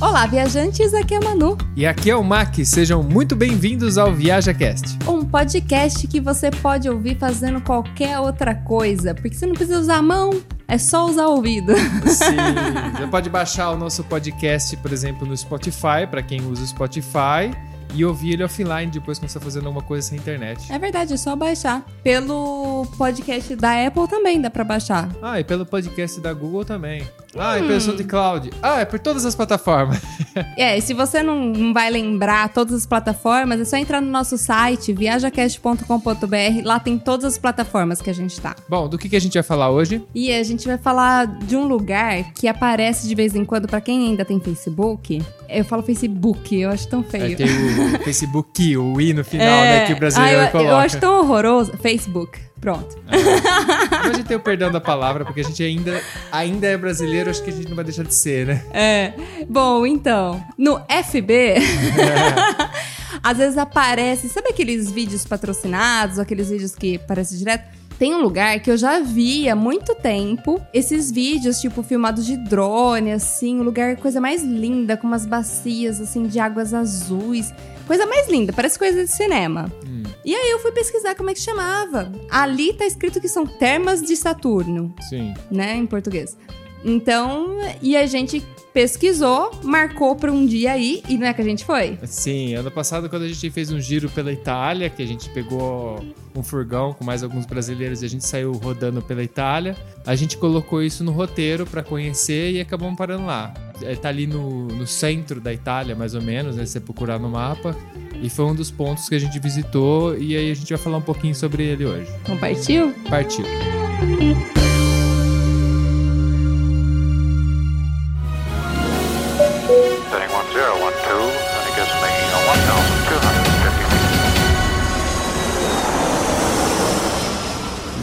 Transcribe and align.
Olá, 0.00 0.24
viajantes, 0.24 0.94
aqui 0.94 1.12
é 1.12 1.18
a 1.18 1.20
Manu. 1.20 1.58
E 1.76 1.86
aqui 1.86 2.10
é 2.10 2.16
o 2.16 2.24
Mac, 2.24 2.54
sejam 2.64 3.02
muito 3.02 3.36
bem-vindos 3.36 3.98
ao 3.98 4.14
ViajaCast. 4.14 4.98
Um 5.06 5.26
podcast 5.26 6.06
que 6.06 6.18
você 6.18 6.50
pode 6.50 6.88
ouvir 6.88 7.18
fazendo 7.18 7.60
qualquer 7.60 8.18
outra 8.18 8.54
coisa, 8.54 9.14
porque 9.14 9.34
você 9.34 9.44
não 9.44 9.52
precisa 9.52 9.78
usar 9.78 9.96
a 9.96 10.02
mão, 10.02 10.30
é 10.66 10.78
só 10.78 11.04
usar 11.04 11.26
o 11.26 11.32
ouvido. 11.32 11.74
Sim, 12.06 12.34
você 12.96 13.06
pode 13.08 13.28
baixar 13.28 13.72
o 13.72 13.76
nosso 13.76 14.02
podcast, 14.04 14.74
por 14.78 14.90
exemplo, 14.90 15.26
no 15.26 15.36
Spotify, 15.36 16.06
para 16.10 16.22
quem 16.22 16.40
usa 16.46 16.62
o 16.62 16.66
Spotify 16.66 17.50
e 17.94 18.04
ouvir 18.04 18.32
ele 18.34 18.44
offline 18.44 18.90
depois 18.90 19.18
quando 19.18 19.30
você 19.30 19.38
está 19.38 19.40
fazendo 19.40 19.66
alguma 19.66 19.84
coisa 19.84 20.08
sem 20.08 20.18
internet. 20.18 20.72
É 20.72 20.78
verdade, 20.78 21.14
é 21.14 21.16
só 21.16 21.34
baixar. 21.34 21.84
Pelo 22.02 22.86
podcast 22.96 23.54
da 23.56 23.86
Apple 23.86 24.08
também 24.08 24.40
dá 24.40 24.50
para 24.50 24.64
baixar. 24.64 25.08
Ah, 25.22 25.40
e 25.40 25.44
pelo 25.44 25.66
podcast 25.66 26.20
da 26.20 26.32
Google 26.32 26.64
também. 26.64 27.02
Ah, 27.36 27.54
hum. 27.54 27.64
e 27.64 27.68
pelo 27.68 27.80
SoundCloud. 27.80 28.50
Ah, 28.62 28.80
é 28.80 28.84
por 28.84 28.98
todas 28.98 29.24
as 29.24 29.34
plataformas. 29.34 30.00
é, 30.56 30.76
e 30.76 30.82
se 30.82 30.94
você 30.94 31.22
não 31.22 31.72
vai 31.72 31.90
lembrar 31.90 32.48
todas 32.52 32.74
as 32.74 32.86
plataformas, 32.86 33.60
é 33.60 33.64
só 33.64 33.76
entrar 33.76 34.00
no 34.00 34.10
nosso 34.10 34.36
site, 34.36 34.92
viajacast.com.br. 34.92 36.64
Lá 36.64 36.80
tem 36.80 36.98
todas 36.98 37.24
as 37.24 37.38
plataformas 37.38 38.00
que 38.00 38.10
a 38.10 38.14
gente 38.14 38.40
tá. 38.40 38.56
Bom, 38.68 38.88
do 38.88 38.98
que, 38.98 39.08
que 39.08 39.16
a 39.16 39.20
gente 39.20 39.34
vai 39.34 39.42
falar 39.42 39.70
hoje? 39.70 40.02
E 40.14 40.32
a 40.32 40.42
gente 40.42 40.66
vai 40.66 40.78
falar 40.78 41.26
de 41.26 41.56
um 41.56 41.66
lugar 41.66 42.32
que 42.32 42.48
aparece 42.48 43.06
de 43.06 43.14
vez 43.14 43.34
em 43.34 43.44
quando 43.44 43.68
para 43.68 43.80
quem 43.80 44.08
ainda 44.08 44.24
tem 44.24 44.40
Facebook. 44.40 45.22
Eu 45.48 45.64
falo 45.64 45.82
Facebook, 45.82 46.54
eu 46.54 46.70
acho 46.70 46.88
tão 46.88 47.02
feio. 47.02 47.32
É, 47.32 47.34
tem 47.34 47.46
o 47.46 47.79
Facebook, 48.04 48.76
o 48.76 49.00
i 49.00 49.12
no 49.12 49.24
final, 49.24 49.46
é... 49.46 49.80
né, 49.80 49.86
que 49.86 49.92
o 49.92 49.96
brasileiro 49.96 50.40
ah, 50.40 50.44
eu, 50.44 50.50
coloca. 50.50 50.70
Eu 50.70 50.76
acho 50.76 51.00
tão 51.00 51.20
horroroso. 51.20 51.72
Facebook. 51.78 52.38
Pronto. 52.60 52.98
É. 53.08 53.96
A 53.96 54.12
gente 54.12 54.24
tem 54.24 54.36
o 54.36 54.40
perdão 54.40 54.70
da 54.70 54.80
palavra, 54.80 55.24
porque 55.24 55.40
a 55.40 55.44
gente 55.44 55.62
ainda, 55.62 56.02
ainda 56.30 56.66
é 56.66 56.76
brasileiro, 56.76 57.30
acho 57.30 57.42
que 57.42 57.48
a 57.48 57.52
gente 57.52 57.68
não 57.68 57.76
vai 57.76 57.84
deixar 57.84 58.04
de 58.04 58.14
ser, 58.14 58.46
né? 58.46 58.62
É. 58.72 59.14
Bom, 59.48 59.86
então, 59.86 60.44
no 60.58 60.78
FB. 60.80 61.32
É. 61.32 61.60
às 63.22 63.38
vezes 63.38 63.58
aparece, 63.58 64.28
sabe 64.28 64.50
aqueles 64.50 64.90
vídeos 64.90 65.24
patrocinados, 65.24 66.18
aqueles 66.18 66.50
vídeos 66.50 66.74
que 66.74 66.96
aparecem 66.96 67.38
direto? 67.38 67.64
Tem 67.98 68.14
um 68.14 68.22
lugar 68.22 68.58
que 68.60 68.70
eu 68.70 68.78
já 68.78 68.98
vi 69.00 69.46
há 69.46 69.54
muito 69.54 69.94
tempo 69.94 70.58
esses 70.72 71.10
vídeos, 71.10 71.60
tipo, 71.60 71.82
filmados 71.82 72.24
de 72.24 72.34
drone, 72.34 73.12
assim, 73.12 73.60
um 73.60 73.62
lugar, 73.62 73.96
coisa 73.96 74.18
mais 74.18 74.42
linda, 74.42 74.96
com 74.96 75.06
umas 75.06 75.26
bacias, 75.26 76.00
assim, 76.00 76.26
de 76.26 76.40
águas 76.40 76.72
azuis. 76.72 77.52
Coisa 77.90 78.06
mais 78.06 78.28
linda, 78.28 78.52
parece 78.52 78.78
coisa 78.78 79.04
de 79.04 79.10
cinema. 79.10 79.68
Hum. 79.84 80.04
E 80.24 80.32
aí 80.32 80.50
eu 80.52 80.60
fui 80.60 80.70
pesquisar 80.70 81.16
como 81.16 81.28
é 81.28 81.34
que 81.34 81.40
chamava. 81.40 82.12
Ali 82.30 82.72
tá 82.72 82.86
escrito 82.86 83.20
que 83.20 83.26
são 83.26 83.44
termas 83.44 84.00
de 84.00 84.14
Saturno. 84.14 84.94
Sim. 85.08 85.34
Né, 85.50 85.74
em 85.74 85.86
português. 85.86 86.36
Então, 86.84 87.58
e 87.82 87.96
a 87.96 88.06
gente 88.06 88.42
pesquisou, 88.72 89.50
marcou 89.62 90.14
para 90.14 90.30
um 90.30 90.46
dia 90.46 90.72
aí, 90.72 91.02
e 91.08 91.18
não 91.18 91.26
é 91.26 91.34
que 91.34 91.40
a 91.40 91.44
gente 91.44 91.64
foi? 91.64 91.98
Sim, 92.04 92.54
ano 92.54 92.70
passado, 92.70 93.08
quando 93.08 93.22
a 93.22 93.28
gente 93.28 93.50
fez 93.50 93.70
um 93.70 93.80
giro 93.80 94.08
pela 94.08 94.32
Itália, 94.32 94.88
que 94.88 95.02
a 95.02 95.06
gente 95.06 95.28
pegou 95.30 96.04
um 96.34 96.42
furgão 96.42 96.92
com 96.92 97.04
mais 97.04 97.22
alguns 97.22 97.44
brasileiros 97.44 98.02
e 98.02 98.06
a 98.06 98.08
gente 98.08 98.24
saiu 98.24 98.52
rodando 98.52 99.02
pela 99.02 99.22
Itália, 99.22 99.76
a 100.06 100.14
gente 100.14 100.36
colocou 100.36 100.82
isso 100.82 101.02
no 101.02 101.10
roteiro 101.10 101.66
para 101.66 101.82
conhecer 101.82 102.52
e 102.52 102.60
acabamos 102.60 102.96
parando 102.96 103.26
lá. 103.26 103.52
Ele 103.80 103.96
tá 103.96 104.08
ali 104.08 104.26
no, 104.26 104.68
no 104.68 104.86
centro 104.86 105.40
da 105.40 105.52
Itália, 105.52 105.96
mais 105.96 106.14
ou 106.14 106.22
menos, 106.22 106.56
né? 106.56 106.64
Se 106.64 106.72
você 106.72 106.80
procurar 106.80 107.18
no 107.18 107.28
mapa. 107.28 107.74
E 108.22 108.28
foi 108.28 108.44
um 108.44 108.54
dos 108.54 108.70
pontos 108.70 109.08
que 109.08 109.14
a 109.14 109.18
gente 109.18 109.38
visitou 109.38 110.16
e 110.16 110.36
aí 110.36 110.50
a 110.50 110.54
gente 110.54 110.68
vai 110.68 110.78
falar 110.78 110.98
um 110.98 111.02
pouquinho 111.02 111.34
sobre 111.34 111.64
ele 111.64 111.86
hoje. 111.86 112.10
Então 112.22 112.36
partiu? 112.36 112.94
Partiu. 113.08 113.44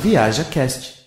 Viaja 0.09 0.45
Cast. 0.45 1.03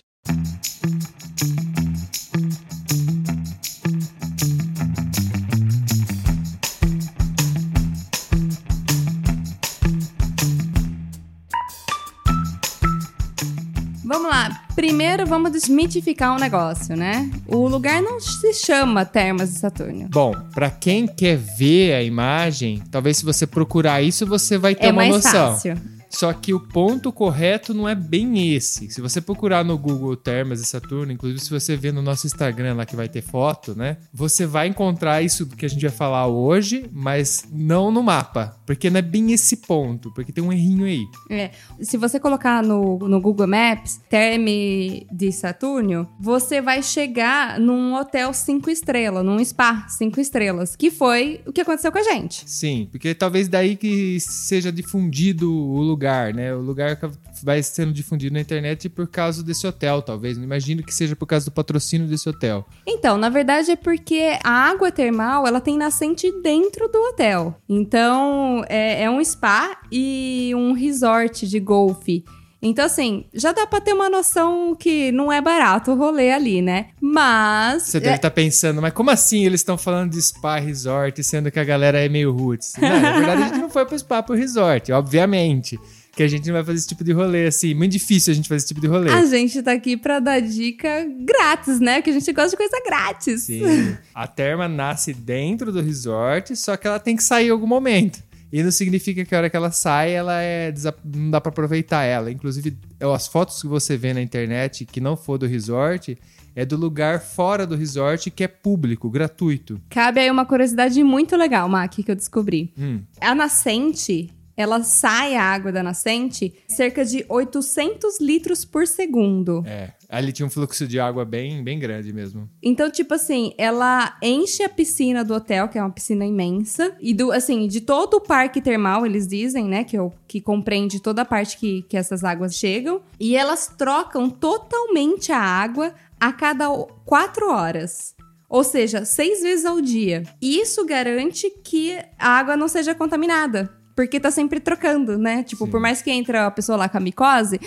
Vamos 14.05 14.29
lá. 14.29 14.61
Primeiro, 14.75 15.25
vamos 15.25 15.51
desmitificar 15.51 16.35
um 16.35 16.37
negócio, 16.37 16.95
né? 16.95 17.27
O 17.47 17.67
lugar 17.67 18.03
não 18.03 18.19
se 18.19 18.53
chama 18.53 19.03
Termas 19.03 19.51
de 19.51 19.57
Saturno. 19.57 20.09
Bom, 20.11 20.35
para 20.53 20.69
quem 20.69 21.07
quer 21.07 21.37
ver 21.37 21.95
a 21.95 22.03
imagem, 22.03 22.83
talvez 22.91 23.17
se 23.17 23.25
você 23.25 23.47
procurar 23.47 24.03
isso, 24.03 24.27
você 24.27 24.59
vai 24.59 24.75
ter 24.75 24.85
é 24.85 24.91
uma 24.91 25.07
noção. 25.07 25.31
É 25.31 25.49
mais 25.49 25.53
fácil. 25.63 26.00
Só 26.11 26.31
que 26.33 26.53
o 26.53 26.59
ponto 26.59 27.11
correto 27.11 27.73
não 27.73 27.87
é 27.87 27.95
bem 27.95 28.53
esse. 28.53 28.91
Se 28.91 29.01
você 29.01 29.21
procurar 29.21 29.63
no 29.63 29.77
Google 29.77 30.15
Termas 30.15 30.59
e 30.59 30.65
Saturno, 30.65 31.11
inclusive 31.11 31.39
se 31.39 31.49
você 31.49 31.75
ver 31.75 31.93
no 31.93 32.01
nosso 32.01 32.27
Instagram 32.27 32.75
lá 32.75 32.85
que 32.85 32.95
vai 32.95 33.07
ter 33.07 33.21
foto, 33.21 33.73
né? 33.73 33.97
Você 34.13 34.45
vai 34.45 34.67
encontrar 34.67 35.21
isso 35.21 35.47
que 35.47 35.65
a 35.65 35.69
gente 35.69 35.81
vai 35.81 35.91
falar 35.91 36.27
hoje, 36.27 36.85
mas 36.91 37.45
não 37.51 37.89
no 37.91 38.03
mapa. 38.03 38.57
Porque 38.65 38.89
não 38.89 38.99
é 38.99 39.01
bem 39.01 39.31
esse 39.31 39.57
ponto, 39.57 40.13
porque 40.13 40.31
tem 40.31 40.43
um 40.43 40.51
errinho 40.51 40.85
aí. 40.85 41.03
É. 41.29 41.51
Se 41.79 41.97
você 41.97 42.19
colocar 42.19 42.61
no, 42.61 42.99
no 42.99 43.21
Google 43.21 43.47
Maps, 43.47 43.99
Terme 44.09 45.07
de 45.11 45.31
Saturno, 45.31 46.07
você 46.19 46.61
vai 46.61 46.83
chegar 46.83 47.59
num 47.59 47.95
hotel 47.95 48.33
cinco 48.33 48.69
estrelas, 48.69 49.23
num 49.25 49.43
spa 49.43 49.87
cinco 49.87 50.19
estrelas, 50.19 50.75
que 50.75 50.91
foi 50.91 51.41
o 51.45 51.53
que 51.53 51.61
aconteceu 51.61 51.91
com 51.91 51.99
a 51.99 52.03
gente. 52.03 52.43
Sim, 52.49 52.87
porque 52.91 53.15
talvez 53.15 53.47
daí 53.47 53.75
que 53.75 54.19
seja 54.19 54.71
difundido 54.71 55.51
o 55.51 55.81
lugar 55.81 56.00
lugar, 56.01 56.33
né? 56.33 56.53
O 56.53 56.59
lugar 56.59 56.97
vai 57.43 57.61
sendo 57.61 57.93
difundido 57.93 58.33
na 58.33 58.41
internet 58.41 58.89
por 58.89 59.07
causa 59.07 59.43
desse 59.43 59.67
hotel, 59.67 60.01
talvez. 60.01 60.35
Não 60.35 60.43
imagino 60.43 60.81
que 60.81 60.93
seja 60.93 61.15
por 61.15 61.27
causa 61.27 61.45
do 61.45 61.51
patrocínio 61.51 62.07
desse 62.07 62.27
hotel. 62.27 62.65
Então, 62.87 63.17
na 63.17 63.29
verdade 63.29 63.71
é 63.71 63.75
porque 63.75 64.39
a 64.43 64.51
água 64.51 64.91
termal 64.91 65.45
ela 65.45 65.61
tem 65.61 65.77
nascente 65.77 66.31
dentro 66.41 66.87
do 66.87 66.97
hotel. 67.09 67.55
Então, 67.69 68.65
é, 68.67 69.03
é 69.03 69.09
um 69.09 69.23
spa 69.23 69.79
e 69.91 70.51
um 70.55 70.73
resort 70.73 71.47
de 71.47 71.59
golfe. 71.59 72.25
Então, 72.61 72.85
assim, 72.85 73.25
já 73.33 73.51
dá 73.51 73.65
pra 73.65 73.81
ter 73.81 73.93
uma 73.93 74.09
noção 74.09 74.75
que 74.75 75.11
não 75.11 75.31
é 75.31 75.41
barato 75.41 75.91
o 75.91 75.95
rolê 75.95 76.31
ali, 76.31 76.61
né? 76.61 76.89
Mas. 77.01 77.83
Você 77.83 77.99
deve 77.99 78.15
estar 78.15 78.27
é... 78.27 78.29
tá 78.29 78.31
pensando, 78.31 78.81
mas 78.81 78.93
como 78.93 79.09
assim 79.09 79.45
eles 79.45 79.61
estão 79.61 79.77
falando 79.77 80.11
de 80.11 80.21
spa 80.21 80.59
resort, 80.59 81.23
sendo 81.23 81.49
que 81.49 81.59
a 81.59 81.63
galera 81.63 81.99
é 81.99 82.07
meio 82.07 82.31
roots? 82.31 82.73
Não, 82.79 83.01
na 83.01 83.11
verdade, 83.13 83.41
a 83.41 83.47
gente 83.47 83.57
não 83.57 83.69
foi 83.69 83.85
pro 83.85 83.97
spa 83.97 84.21
pro 84.21 84.35
resort, 84.35 84.91
obviamente 84.91 85.79
que 86.13 86.23
a 86.23 86.27
gente 86.27 86.45
não 86.47 86.53
vai 86.55 86.63
fazer 86.63 86.77
esse 86.77 86.87
tipo 86.87 87.03
de 87.03 87.13
rolê, 87.13 87.47
assim. 87.47 87.73
Muito 87.73 87.93
difícil 87.93 88.31
a 88.31 88.35
gente 88.35 88.47
fazer 88.47 88.57
esse 88.57 88.67
tipo 88.67 88.81
de 88.81 88.87
rolê. 88.87 89.09
A 89.11 89.25
gente 89.25 89.61
tá 89.63 89.71
aqui 89.71 89.95
pra 89.95 90.19
dar 90.19 90.41
dica 90.41 91.07
grátis, 91.21 91.79
né? 91.79 92.01
Que 92.01 92.09
a 92.09 92.13
gente 92.13 92.31
gosta 92.33 92.49
de 92.49 92.57
coisa 92.57 92.83
grátis. 92.85 93.43
Sim. 93.43 93.95
A 94.13 94.27
terma 94.27 94.67
nasce 94.67 95.13
dentro 95.13 95.71
do 95.71 95.81
resort, 95.81 96.55
só 96.55 96.75
que 96.75 96.85
ela 96.85 96.99
tem 96.99 97.15
que 97.15 97.23
sair 97.23 97.47
em 97.47 97.51
algum 97.51 97.67
momento. 97.67 98.21
E 98.51 98.61
não 98.61 98.71
significa 98.71 99.23
que 99.23 99.33
a 99.33 99.37
hora 99.37 99.49
que 99.49 99.55
ela 99.55 99.71
sai, 99.71 100.11
ela 100.11 100.41
é 100.41 100.73
não 101.03 101.31
dá 101.31 101.39
para 101.39 101.49
aproveitar 101.49 102.03
ela. 102.03 102.29
Inclusive, 102.29 102.77
as 102.99 103.27
fotos 103.27 103.61
que 103.61 103.67
você 103.67 103.95
vê 103.95 104.13
na 104.13 104.21
internet 104.21 104.85
que 104.85 104.99
não 104.99 105.15
for 105.15 105.37
do 105.37 105.45
resort 105.45 106.17
é 106.53 106.65
do 106.65 106.75
lugar 106.75 107.21
fora 107.21 107.65
do 107.65 107.75
resort 107.75 108.29
que 108.29 108.43
é 108.43 108.47
público, 108.47 109.09
gratuito. 109.09 109.79
Cabe 109.89 110.19
aí 110.19 110.29
uma 110.29 110.45
curiosidade 110.45 111.01
muito 111.03 111.37
legal, 111.37 111.69
Mac, 111.69 111.93
que 111.93 112.11
eu 112.11 112.15
descobri. 112.15 112.73
Hum. 112.77 113.01
A 113.21 113.33
nascente 113.33 114.29
ela 114.55 114.83
sai 114.83 115.35
a 115.35 115.43
água 115.43 115.71
da 115.71 115.81
nascente 115.81 116.53
cerca 116.67 117.03
de 117.03 117.25
800 117.27 118.19
litros 118.19 118.65
por 118.65 118.87
segundo. 118.87 119.63
É, 119.65 119.93
ali 120.09 120.31
tinha 120.31 120.45
um 120.45 120.49
fluxo 120.49 120.87
de 120.87 120.99
água 120.99 121.23
bem, 121.23 121.63
bem 121.63 121.79
grande 121.79 122.13
mesmo. 122.13 122.49
Então, 122.61 122.89
tipo 122.89 123.13
assim, 123.13 123.53
ela 123.57 124.17
enche 124.21 124.63
a 124.63 124.69
piscina 124.69 125.23
do 125.23 125.33
hotel, 125.33 125.67
que 125.67 125.77
é 125.77 125.81
uma 125.81 125.91
piscina 125.91 126.25
imensa, 126.25 126.95
e 126.99 127.13
do, 127.13 127.31
assim, 127.31 127.67
de 127.67 127.81
todo 127.81 128.15
o 128.15 128.21
parque 128.21 128.61
termal, 128.61 129.05
eles 129.05 129.27
dizem, 129.27 129.65
né, 129.65 129.83
que, 129.83 129.95
é 129.95 130.01
o, 130.01 130.11
que 130.27 130.41
compreende 130.41 130.99
toda 130.99 131.21
a 131.21 131.25
parte 131.25 131.57
que, 131.57 131.83
que 131.83 131.97
essas 131.97 132.23
águas 132.23 132.55
chegam, 132.55 133.01
e 133.19 133.35
elas 133.35 133.67
trocam 133.67 134.29
totalmente 134.29 135.31
a 135.31 135.39
água 135.39 135.93
a 136.19 136.31
cada 136.31 136.67
quatro 137.05 137.49
horas. 137.49 138.13
Ou 138.47 138.65
seja, 138.65 139.05
seis 139.05 139.41
vezes 139.41 139.65
ao 139.65 139.79
dia. 139.79 140.23
E 140.41 140.59
isso 140.59 140.85
garante 140.85 141.49
que 141.63 141.97
a 142.19 142.37
água 142.37 142.57
não 142.57 142.67
seja 142.67 142.93
contaminada. 142.93 143.80
Porque 143.95 144.19
tá 144.19 144.31
sempre 144.31 144.59
trocando, 144.59 145.17
né? 145.17 145.43
Tipo, 145.43 145.65
Sim. 145.65 145.71
por 145.71 145.79
mais 145.79 146.01
que 146.01 146.11
entre 146.11 146.37
a 146.37 146.49
pessoa 146.51 146.77
lá 146.77 146.89
com 146.89 146.97
a 146.97 147.01
micose. 147.01 147.59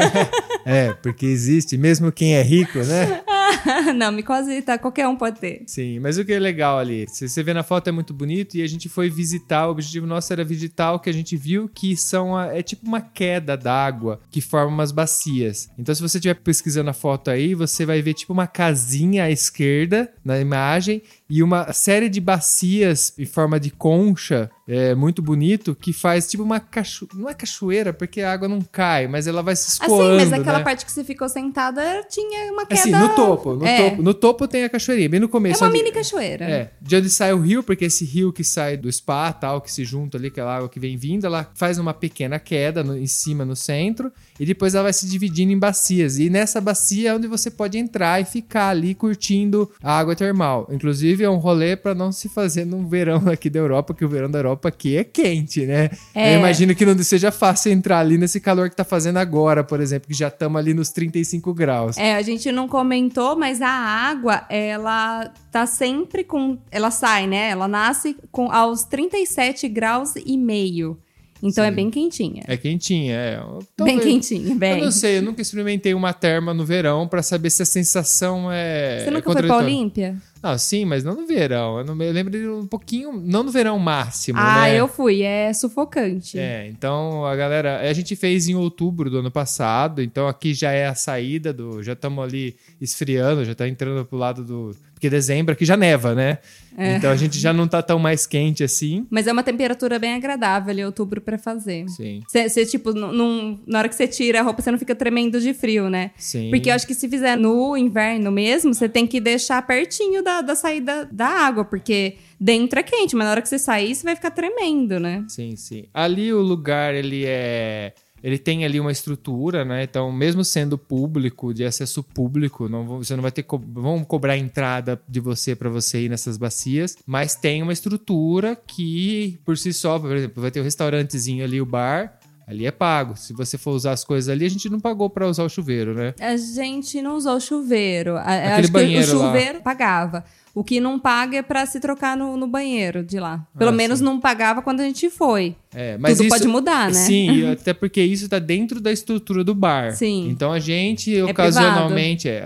é, 0.64 0.92
porque 0.94 1.26
existe, 1.26 1.76
mesmo 1.76 2.10
quem 2.10 2.34
é 2.34 2.42
rico, 2.42 2.78
né? 2.78 3.22
não, 3.94 4.12
micose 4.12 4.62
tá, 4.62 4.78
qualquer 4.78 5.06
um 5.06 5.16
pode 5.16 5.38
ter. 5.38 5.62
Sim, 5.66 6.00
mas 6.00 6.18
o 6.18 6.24
que 6.24 6.32
é 6.32 6.38
legal 6.38 6.78
ali? 6.78 7.06
Se 7.08 7.28
você 7.28 7.42
vê 7.42 7.52
na 7.52 7.62
foto 7.62 7.88
é 7.88 7.92
muito 7.92 8.12
bonito 8.12 8.56
e 8.56 8.62
a 8.62 8.66
gente 8.66 8.88
foi 8.88 9.08
visitar, 9.08 9.66
o 9.66 9.72
objetivo 9.72 10.06
nosso 10.06 10.32
era 10.32 10.44
visitar 10.44 10.92
o 10.92 10.98
que 10.98 11.10
a 11.10 11.12
gente 11.12 11.36
viu 11.36 11.68
que 11.68 11.96
são 11.96 12.36
a, 12.36 12.46
é 12.46 12.62
tipo 12.62 12.86
uma 12.86 13.00
queda 13.00 13.56
d'água 13.56 14.20
que 14.30 14.40
forma 14.40 14.72
umas 14.72 14.92
bacias. 14.92 15.70
Então 15.78 15.94
se 15.94 16.02
você 16.02 16.18
estiver 16.18 16.34
pesquisando 16.34 16.90
a 16.90 16.94
foto 16.94 17.30
aí, 17.30 17.54
você 17.54 17.84
vai 17.84 18.02
ver 18.02 18.14
tipo 18.14 18.32
uma 18.32 18.46
casinha 18.46 19.24
à 19.24 19.30
esquerda 19.30 20.12
na 20.24 20.38
imagem 20.38 21.02
e 21.34 21.42
uma 21.42 21.72
série 21.72 22.08
de 22.10 22.20
bacias 22.20 23.14
em 23.18 23.24
forma 23.24 23.58
de 23.58 23.70
concha, 23.70 24.50
é 24.68 24.94
muito 24.94 25.22
bonito, 25.22 25.74
que 25.74 25.92
faz 25.92 26.28
tipo 26.28 26.42
uma 26.42 26.60
cachoeira. 26.60 27.16
Não 27.18 27.28
é 27.28 27.34
cachoeira, 27.34 27.92
porque 27.92 28.20
a 28.20 28.32
água 28.32 28.46
não 28.48 28.60
cai, 28.60 29.06
mas 29.08 29.26
ela 29.26 29.42
vai 29.42 29.56
se 29.56 29.68
escoando. 29.70 30.16
Assim, 30.16 30.30
mas 30.30 30.40
aquela 30.40 30.58
né? 30.58 30.64
parte 30.64 30.84
que 30.84 30.92
você 30.92 31.02
ficou 31.02 31.28
sentada 31.28 31.82
tinha 32.08 32.52
uma 32.52 32.66
queda. 32.66 32.80
Assim, 32.80 32.90
no 32.92 33.08
topo, 33.14 33.54
no 33.54 33.66
É. 33.66 33.90
topo. 33.90 34.02
No 34.02 34.14
topo 34.14 34.46
tem 34.46 34.64
a 34.64 34.68
cachoeirinha, 34.68 35.08
bem 35.08 35.20
no 35.20 35.26
É 35.26 35.28
começo. 35.30 35.64
uma 35.64 35.70
ali- 35.70 35.78
mini 35.78 35.90
cachoeira. 35.92 36.44
É, 36.44 36.70
de 36.80 36.96
onde 36.96 37.08
sai 37.10 37.32
o 37.32 37.40
rio, 37.40 37.62
porque 37.62 37.86
esse 37.86 38.04
rio 38.04 38.32
que 38.32 38.44
sai 38.44 38.76
do 38.76 38.90
spa, 38.92 39.32
tal, 39.32 39.60
que 39.62 39.72
se 39.72 39.84
junta 39.84 40.18
ali, 40.18 40.28
aquela 40.28 40.54
água 40.56 40.68
que 40.68 40.78
vem 40.78 40.96
vindo, 40.96 41.26
ela 41.26 41.50
faz 41.54 41.78
uma 41.78 41.94
pequena 41.94 42.38
queda 42.38 42.84
no- 42.84 42.96
em 42.96 43.06
cima, 43.06 43.44
no 43.44 43.56
centro, 43.56 44.12
e 44.38 44.44
depois 44.44 44.74
ela 44.74 44.84
vai 44.84 44.92
se 44.92 45.06
dividindo 45.08 45.50
em 45.52 45.58
bacias. 45.58 46.18
E 46.18 46.28
nessa 46.28 46.60
bacia 46.60 47.10
é 47.10 47.14
onde 47.14 47.26
você 47.26 47.50
pode 47.50 47.78
entrar 47.78 48.20
e 48.20 48.24
ficar 48.24 48.68
ali 48.68 48.94
curtindo 48.94 49.70
a 49.82 49.98
água 49.98 50.14
termal. 50.14 50.68
Inclusive, 50.70 51.21
é 51.24 51.30
um 51.30 51.36
rolê 51.36 51.76
pra 51.76 51.94
não 51.94 52.12
se 52.12 52.28
fazer 52.28 52.64
no 52.64 52.86
verão 52.86 53.28
aqui 53.28 53.48
da 53.48 53.58
Europa, 53.58 53.94
que 53.94 54.04
o 54.04 54.08
verão 54.08 54.30
da 54.30 54.38
Europa 54.38 54.68
aqui 54.68 54.96
é 54.96 55.04
quente, 55.04 55.66
né? 55.66 55.90
É. 56.14 56.34
Eu 56.34 56.38
imagino 56.38 56.74
que 56.74 56.84
não 56.84 56.96
seja 57.02 57.30
fácil 57.30 57.72
entrar 57.72 57.98
ali 57.98 58.18
nesse 58.18 58.40
calor 58.40 58.68
que 58.70 58.76
tá 58.76 58.84
fazendo 58.84 59.18
agora, 59.18 59.64
por 59.64 59.80
exemplo, 59.80 60.08
que 60.08 60.14
já 60.14 60.28
estamos 60.28 60.58
ali 60.58 60.74
nos 60.74 60.90
35 60.90 61.52
graus. 61.54 61.96
É, 61.96 62.14
a 62.14 62.22
gente 62.22 62.50
não 62.52 62.68
comentou, 62.68 63.36
mas 63.36 63.60
a 63.60 63.68
água, 63.68 64.44
ela 64.48 65.32
tá 65.50 65.66
sempre 65.66 66.24
com. 66.24 66.58
Ela 66.70 66.90
sai, 66.90 67.26
né? 67.26 67.50
Ela 67.50 67.68
nasce 67.68 68.16
com 68.30 68.50
aos 68.50 68.84
37 68.84 69.68
graus 69.68 70.14
e 70.16 70.36
meio. 70.36 70.98
Então 71.42 71.64
Sim. 71.64 71.68
é 71.68 71.72
bem 71.72 71.90
quentinha. 71.90 72.44
É 72.46 72.56
quentinha, 72.56 73.14
é. 73.16 73.40
bem 73.82 73.98
quentinha, 73.98 74.54
bem. 74.54 74.78
Eu 74.78 74.84
não 74.84 74.92
sei, 74.92 75.18
eu 75.18 75.22
nunca 75.22 75.42
experimentei 75.42 75.92
uma 75.92 76.12
terma 76.12 76.54
no 76.54 76.64
verão 76.64 77.08
pra 77.08 77.20
saber 77.20 77.50
se 77.50 77.62
a 77.62 77.66
sensação 77.66 78.48
é. 78.50 79.00
Você 79.00 79.08
é 79.08 79.10
nunca 79.10 79.32
foi 79.32 79.42
pra. 79.42 79.56
Olímpia? 79.56 80.16
Não, 80.42 80.58
sim, 80.58 80.84
mas 80.84 81.04
não 81.04 81.14
no 81.14 81.26
verão. 81.26 81.78
Eu, 81.78 81.84
não, 81.84 82.02
eu 82.02 82.12
lembro 82.12 82.30
de 82.32 82.46
um 82.48 82.66
pouquinho. 82.66 83.12
Não 83.12 83.42
no 83.44 83.50
verão 83.52 83.78
máximo, 83.78 84.38
Ah, 84.40 84.62
né? 84.62 84.80
eu 84.80 84.88
fui. 84.88 85.22
É 85.22 85.52
sufocante. 85.52 86.38
É, 86.38 86.66
então 86.68 87.24
a 87.24 87.36
galera. 87.36 87.80
A 87.88 87.92
gente 87.92 88.16
fez 88.16 88.48
em 88.48 88.54
outubro 88.54 89.08
do 89.08 89.18
ano 89.18 89.30
passado, 89.30 90.02
então 90.02 90.26
aqui 90.26 90.52
já 90.52 90.72
é 90.72 90.86
a 90.86 90.94
saída 90.94 91.52
do. 91.52 91.82
Já 91.82 91.92
estamos 91.92 92.24
ali 92.24 92.56
esfriando, 92.80 93.44
já 93.44 93.54
tá 93.54 93.68
entrando 93.68 94.04
pro 94.04 94.18
lado 94.18 94.44
do. 94.44 94.76
Porque 94.94 95.10
dezembro 95.10 95.52
aqui 95.52 95.64
já 95.64 95.76
neva, 95.76 96.14
né? 96.14 96.38
É. 96.78 96.94
Então 96.94 97.10
a 97.10 97.16
gente 97.16 97.36
já 97.38 97.52
não 97.52 97.66
tá 97.66 97.82
tão 97.82 97.98
mais 97.98 98.24
quente 98.24 98.62
assim. 98.62 99.04
Mas 99.10 99.26
é 99.26 99.32
uma 99.32 99.42
temperatura 99.42 99.98
bem 99.98 100.14
agradável 100.14 100.70
ali, 100.70 100.84
outubro, 100.84 101.20
pra 101.20 101.36
fazer. 101.36 101.88
Sim, 101.88 102.20
Você, 102.28 102.64
tipo, 102.64 102.92
não- 102.92 103.58
na 103.66 103.80
hora 103.80 103.88
que 103.88 103.96
você 103.96 104.06
tira 104.06 104.38
a 104.38 104.42
roupa, 104.44 104.62
você 104.62 104.70
não 104.70 104.78
fica 104.78 104.94
tremendo 104.94 105.40
de 105.40 105.52
frio, 105.52 105.90
né? 105.90 106.12
sim. 106.16 106.50
Porque 106.50 106.70
eu 106.70 106.74
acho 106.74 106.86
que 106.86 106.94
se 106.94 107.08
fizer 107.08 107.36
no 107.36 107.76
inverno 107.76 108.30
mesmo, 108.30 108.72
você 108.72 108.88
tem 108.88 109.04
que 109.04 109.20
deixar 109.20 109.66
pertinho 109.66 110.22
da, 110.22 110.31
da 110.40 110.54
saída 110.54 111.08
da 111.10 111.26
água, 111.26 111.64
porque 111.64 112.16
dentro 112.40 112.78
é 112.78 112.82
quente, 112.82 113.14
mas 113.14 113.26
na 113.26 113.30
hora 113.32 113.42
que 113.42 113.48
você 113.48 113.58
sair, 113.58 113.94
você 113.94 114.04
vai 114.04 114.16
ficar 114.16 114.30
tremendo, 114.30 114.98
né? 114.98 115.24
Sim, 115.28 115.56
sim. 115.56 115.84
Ali 115.92 116.32
o 116.32 116.40
lugar, 116.40 116.94
ele 116.94 117.24
é. 117.26 117.92
Ele 118.22 118.38
tem 118.38 118.64
ali 118.64 118.78
uma 118.78 118.92
estrutura, 118.92 119.64
né? 119.64 119.82
Então, 119.82 120.12
mesmo 120.12 120.44
sendo 120.44 120.78
público, 120.78 121.52
de 121.52 121.64
acesso 121.64 122.04
público, 122.04 122.68
não 122.68 122.86
você 122.86 123.16
não 123.16 123.22
vai 123.22 123.32
ter 123.32 123.42
co 123.42 123.58
vão 123.58 124.04
cobrar 124.04 124.38
entrada 124.38 125.00
de 125.08 125.18
você 125.18 125.56
para 125.56 125.68
você 125.68 126.02
ir 126.02 126.08
nessas 126.08 126.36
bacias, 126.36 126.96
mas 127.04 127.34
tem 127.34 127.62
uma 127.62 127.72
estrutura 127.72 128.54
que 128.54 129.40
por 129.44 129.58
si 129.58 129.72
só, 129.72 129.98
por 129.98 130.16
exemplo, 130.16 130.40
vai 130.40 130.52
ter 130.52 130.60
o 130.60 130.62
restaurantezinho 130.62 131.44
ali, 131.44 131.60
o 131.60 131.66
bar, 131.66 132.16
ali 132.46 132.66
é 132.66 132.70
pago. 132.70 133.16
Se 133.16 133.32
você 133.32 133.56
for 133.56 133.72
usar 133.72 133.92
as 133.92 134.04
coisas 134.04 134.28
ali, 134.28 134.44
a 134.44 134.48
gente 134.50 134.68
não 134.68 134.80
pagou 134.80 135.08
para 135.08 135.26
usar 135.28 135.44
o 135.44 135.48
chuveiro, 135.48 135.94
né? 135.94 136.14
A 136.20 136.36
gente 136.36 137.00
não 137.00 137.16
usou 137.16 137.36
o 137.36 137.40
chuveiro. 137.40 138.16
A- 138.16 138.20
Aquele 138.22 138.52
acho 138.52 138.62
que 138.68 138.70
banheiro 138.72 139.16
o 139.16 139.18
lá. 139.20 139.26
chuveiro 139.26 139.60
pagava. 139.62 140.24
O 140.54 140.62
que 140.62 140.80
não 140.80 140.98
paga 140.98 141.38
é 141.38 141.42
pra 141.42 141.64
se 141.64 141.80
trocar 141.80 142.16
no, 142.16 142.36
no 142.36 142.46
banheiro 142.46 143.02
de 143.02 143.18
lá. 143.18 143.46
Pelo 143.56 143.70
Ah, 143.70 143.72
menos 143.72 144.00
sim. 144.00 144.04
não 144.04 144.20
pagava 144.20 144.60
quando 144.60 144.80
a 144.80 144.84
gente 144.84 145.08
foi. 145.08 145.56
É, 145.74 145.96
mas 145.96 146.18
Tudo 146.18 146.26
isso, 146.26 146.36
pode 146.36 146.46
mudar, 146.48 146.88
né? 146.88 146.94
Sim, 146.94 147.46
até 147.52 147.72
porque 147.72 148.02
isso 148.02 148.28
tá 148.28 148.38
dentro 148.38 148.78
da 148.80 148.92
estrutura 148.92 149.42
do 149.42 149.54
bar. 149.54 149.92
Sim. 149.96 150.28
Então 150.28 150.52
a 150.52 150.58
gente 150.58 151.16
É 151.16 151.24
ocasionalmente, 151.24 152.28
é, 152.28 152.44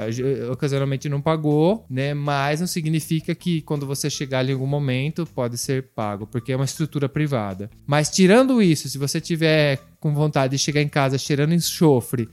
ocasionalmente 0.50 1.08
não 1.08 1.20
pagou, 1.20 1.85
né? 1.91 2.14
Mas 2.14 2.61
não 2.61 2.67
significa 2.69 3.35
que 3.35 3.61
quando 3.62 3.85
você 3.87 4.08
chegar 4.08 4.38
ali 4.41 4.50
em 4.50 4.55
algum 4.55 4.67
momento 4.67 5.26
pode 5.35 5.58
ser 5.58 5.82
pago, 5.94 6.26
porque 6.26 6.53
é 6.53 6.56
uma 6.56 6.64
estrutura 6.64 7.08
privada. 7.08 7.69
Mas 7.87 8.08
tirando 8.08 8.62
isso, 8.62 8.88
se 8.88 8.99
você 8.99 9.20
tiver 9.20 9.81
com 9.99 10.14
vontade 10.14 10.53
de 10.56 10.58
chegar 10.62 10.81
em 10.81 10.88
casa 10.88 11.19
cheirando 11.19 11.53
enxofre, 11.55 12.29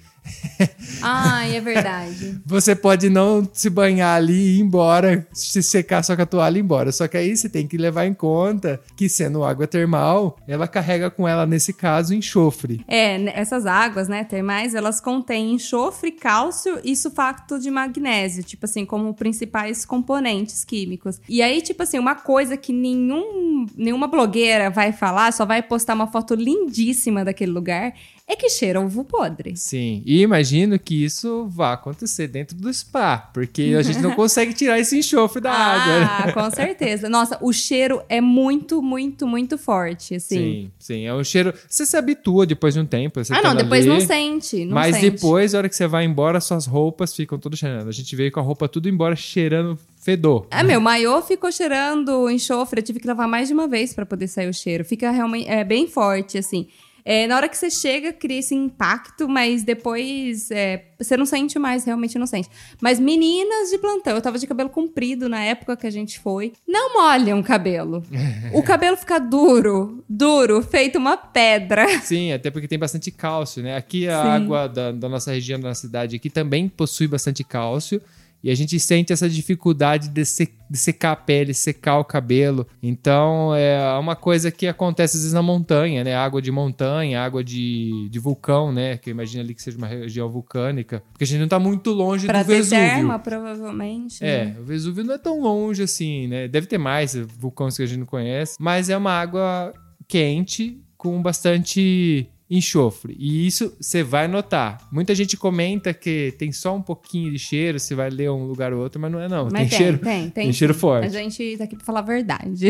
Ai, 1.02 1.56
é 1.56 1.62
verdade. 1.62 2.40
você 2.46 2.76
pode 2.76 3.10
não 3.10 3.48
se 3.52 3.70
banhar 3.70 4.16
ali 4.16 4.34
e 4.34 4.58
ir 4.58 4.62
embora, 4.62 5.28
se 5.34 5.62
secar 5.62 6.04
só 6.04 6.16
com 6.16 6.22
a 6.22 6.26
toalha 6.26 6.58
e 6.58 6.60
ir 6.60 6.64
embora. 6.64 6.92
Só 6.92 7.08
que 7.08 7.18
aí 7.18 7.36
você 7.36 7.50
tem 7.50 7.68
que 7.68 7.78
levar 7.78 8.06
em 8.06 8.14
conta 8.14 8.80
que 8.96 9.10
sendo 9.10 9.44
água 9.44 9.68
termal, 9.68 10.38
ela 10.48 10.68
carrega 10.68 11.10
com 11.10 11.28
ela 11.28 11.46
nesse 11.46 11.74
caso 11.74 12.14
enxofre. 12.14 12.84
É, 12.88 13.18
né, 13.18 13.34
essas 13.36 13.66
águas, 13.66 14.08
né, 14.08 14.24
termais, 14.24 14.74
elas 14.74 15.02
contêm 15.02 15.54
enxofre, 15.54 16.12
cálcio 16.12 16.80
e 16.84 16.96
sulfato 16.96 17.60
de 17.60 17.70
magnésio, 17.70 18.44
tipo 18.44 18.66
assim, 18.66 18.86
como 18.86 19.14
principais 19.14 19.86
componentes 19.86 20.64
químicos. 20.64 21.20
E 21.28 21.42
aí, 21.42 21.62
tipo 21.62 21.84
assim, 21.84 22.00
uma 22.00 22.16
coisa 22.16 22.56
que 22.56 22.72
nenhum, 22.72 23.66
nenhuma 23.76 24.08
blogueira 24.08 24.70
vai 24.70 24.92
falar, 24.92 25.34
só 25.34 25.46
vai 25.46 25.62
postar 25.62 25.94
uma 25.94 26.08
foto 26.08 26.34
lindíssima 26.36 27.26
daquele 27.26 27.52
lugar, 27.52 27.94
é 28.26 28.36
que 28.36 28.50
cheira 28.50 28.80
ovo 28.80 29.04
podre. 29.04 29.56
Sim, 29.58 30.02
e 30.06 30.22
imagino 30.22 30.80
que 30.80 31.04
isso 31.04 31.46
vá 31.50 31.74
acontecer 31.74 32.28
dentro 32.28 32.56
do 32.56 32.74
spa, 32.74 33.18
porque 33.18 33.76
a 33.78 33.82
gente 33.82 34.00
não 34.00 34.12
consegue 34.16 34.54
tirar 34.54 34.80
esse 34.80 34.98
enxofre 34.98 35.42
da 35.42 35.52
água. 35.52 36.00
né? 36.00 36.06
Ah, 36.10 36.32
com 36.32 36.50
certeza. 36.50 37.10
Nossa, 37.10 37.38
o 37.42 37.52
cheiro 37.52 38.02
é 38.08 38.22
muito, 38.22 38.82
muito, 38.82 39.28
muito 39.28 39.58
forte, 39.58 40.16
assim. 40.16 40.38
Sim, 40.38 40.72
sim, 40.80 41.06
é 41.06 41.14
um 41.14 41.24
cheiro. 41.24 41.54
Você 41.68 41.86
se 41.86 41.98
habitua 41.98 42.46
depois 42.46 42.74
de 42.74 42.80
um 42.80 42.86
tempo. 42.86 43.20
Ah, 43.30 43.42
não, 43.42 43.56
depois 43.56 43.86
ali, 43.86 43.94
não 43.94 44.00
sente, 44.00 44.66
não 44.66 44.74
Mas 44.74 44.96
sente. 44.96 45.12
depois, 45.12 45.54
a 45.54 45.58
hora 45.60 45.70
que 45.70 45.76
você 45.76 45.86
vai 45.86 46.06
embora, 46.06 46.40
suas 46.40 46.66
roupas 46.66 47.14
ficam 47.14 47.38
todas 47.38 47.60
cheirando. 47.60 47.90
A 47.90 47.94
gente 47.94 48.16
veio 48.16 48.32
com 48.32 48.40
a 48.40 48.44
roupa 48.44 48.68
tudo 48.70 48.88
embora 48.88 49.16
cheirando 49.16 49.78
fedor. 50.02 50.48
Ah, 50.50 50.64
meu, 50.64 50.80
maiô 50.82 51.22
ficou 51.22 51.52
cheirando 51.52 52.30
enxofre. 52.30 52.80
Eu 52.80 52.84
tive 52.84 53.00
que 53.00 53.08
lavar 53.08 53.28
mais 53.28 53.48
de 53.50 53.54
uma 53.54 53.68
vez 53.68 53.94
pra 53.94 54.06
poder 54.06 54.28
sair 54.28 54.48
o 54.50 54.54
cheiro. 54.54 54.84
Fica 54.86 55.12
realmente 55.12 55.48
é, 55.50 55.64
bem 55.64 55.88
forte, 55.88 56.38
assim. 56.38 56.68
É, 57.06 57.28
na 57.28 57.36
hora 57.36 57.50
que 57.50 57.58
você 57.58 57.70
chega, 57.70 58.14
cria 58.14 58.40
esse 58.40 58.56
impacto, 58.56 59.28
mas 59.28 59.64
depois 59.64 60.50
é, 60.52 60.86
você 60.98 61.18
não 61.18 61.26
sente 61.26 61.60
mais, 61.60 61.84
realmente 61.84 62.18
não 62.18 62.26
sente. 62.26 62.50
Mas 62.82 63.00
meninas 63.00 63.70
de 63.70 63.78
plantão, 63.78 64.16
eu 64.16 64.22
tava 64.22 64.40
de 64.40 64.48
cabelo 64.48 64.70
comprido 64.70 65.28
na 65.28 65.44
época 65.44 65.76
que 65.76 65.88
a 65.88 65.92
gente 65.92 66.20
foi, 66.20 66.54
não 66.68 66.94
molham 66.94 67.40
o 67.40 67.44
cabelo. 67.44 68.04
o 68.54 68.64
cabelo 68.64 68.96
fica 68.96 69.20
duro, 69.20 70.04
duro, 70.08 70.62
feito 70.62 70.98
uma 70.98 71.18
pedra. 71.18 71.88
Sim, 72.00 72.32
até 72.32 72.50
porque 72.50 72.68
tem 72.68 72.80
bastante 72.80 73.12
cálcio, 73.12 73.62
né? 73.62 73.76
Aqui 73.76 74.08
a 74.08 74.22
Sim. 74.22 74.28
água 74.30 74.68
da, 74.68 74.92
da 74.92 75.10
nossa 75.10 75.32
região, 75.32 75.60
da 75.60 75.70
nossa 75.70 75.82
cidade 75.82 76.16
aqui 76.16 76.30
também 76.30 76.70
possui 76.70 77.08
bastante 77.08 77.44
cálcio. 77.44 78.02
E 78.44 78.52
a 78.52 78.56
gente 78.56 78.78
sente 78.80 79.14
essa 79.14 79.30
dificuldade 79.30 80.10
de, 80.10 80.26
se- 80.26 80.54
de 80.70 80.78
secar 80.78 81.12
a 81.14 81.16
pele, 81.16 81.54
secar 81.54 81.98
o 82.00 82.04
cabelo. 82.04 82.68
Então 82.82 83.56
é 83.56 83.98
uma 83.98 84.16
coisa 84.18 84.52
que 84.52 84.68
acontece 84.68 85.16
às 85.16 85.22
vezes 85.24 85.34
na 85.34 85.42
montanha, 85.42 86.04
né? 86.04 86.14
Água 86.16 86.42
de 86.42 86.52
montanha, 86.52 87.22
água 87.24 87.42
de, 87.44 88.10
de 88.10 88.20
vulcão, 88.20 88.72
né? 88.74 88.98
Que 88.98 89.10
eu 89.10 89.14
imagino 89.14 89.44
ali 89.44 89.54
que 89.56 89.62
seja 89.62 89.78
uma 89.78 89.88
região 89.88 90.30
vulcânica. 90.30 91.02
Porque 91.12 91.24
a 91.24 91.28
gente 91.28 91.40
não 91.40 91.48
tá 91.48 91.58
muito 91.58 91.92
longe 91.92 92.28
pra 92.28 92.44
do 92.44 92.48
Vesúvio. 92.48 92.78
terma, 92.84 93.18
provavelmente. 93.18 94.22
né? 94.22 94.56
É, 94.56 94.60
o 94.60 94.64
Vesúvio 94.66 95.04
não 95.06 95.14
é 95.14 95.18
tão 95.18 95.40
longe 95.42 95.82
assim, 95.84 96.28
né? 96.28 96.48
Deve 96.50 96.68
ter 96.68 96.78
mais 96.78 97.16
vulcões 97.16 97.78
que 97.78 97.84
a 97.84 97.86
gente 97.86 98.00
não 98.00 98.06
conhece, 98.06 98.58
mas 98.60 98.90
é 98.90 98.98
uma 98.98 99.12
água 99.12 99.72
quente 100.08 100.80
com 100.98 101.22
bastante 101.22 102.28
enxofre. 102.58 103.16
E 103.18 103.48
isso 103.48 103.76
você 103.80 104.04
vai 104.04 104.28
notar. 104.28 104.88
Muita 104.92 105.16
gente 105.16 105.36
comenta 105.36 105.94
que 105.94 106.34
tem 106.38 106.52
só 106.52 106.76
um 106.76 106.82
pouquinho 106.82 107.32
de 107.32 107.40
cheiro, 107.40 107.80
você 107.80 107.96
vai 107.96 108.10
ler 108.10 108.30
um 108.30 108.46
lugar 108.46 108.74
ou 108.74 108.82
outro, 108.82 109.02
mas 109.02 109.12
não 109.12 109.20
é 109.20 109.28
não. 109.28 109.46
Mas 109.46 109.54
tem, 109.54 109.68
tem, 109.68 109.78
cheiro, 109.78 109.98
tem, 109.98 110.22
tem, 110.22 110.44
tem 110.46 110.54
cheiro 110.54 110.74
forte. 110.74 111.06
A 111.06 111.10
gente 111.10 111.58
tá 111.58 111.64
aqui 111.64 111.76
pra 111.76 111.86
falar 111.86 112.00
a 112.00 112.04
verdade. 112.04 112.70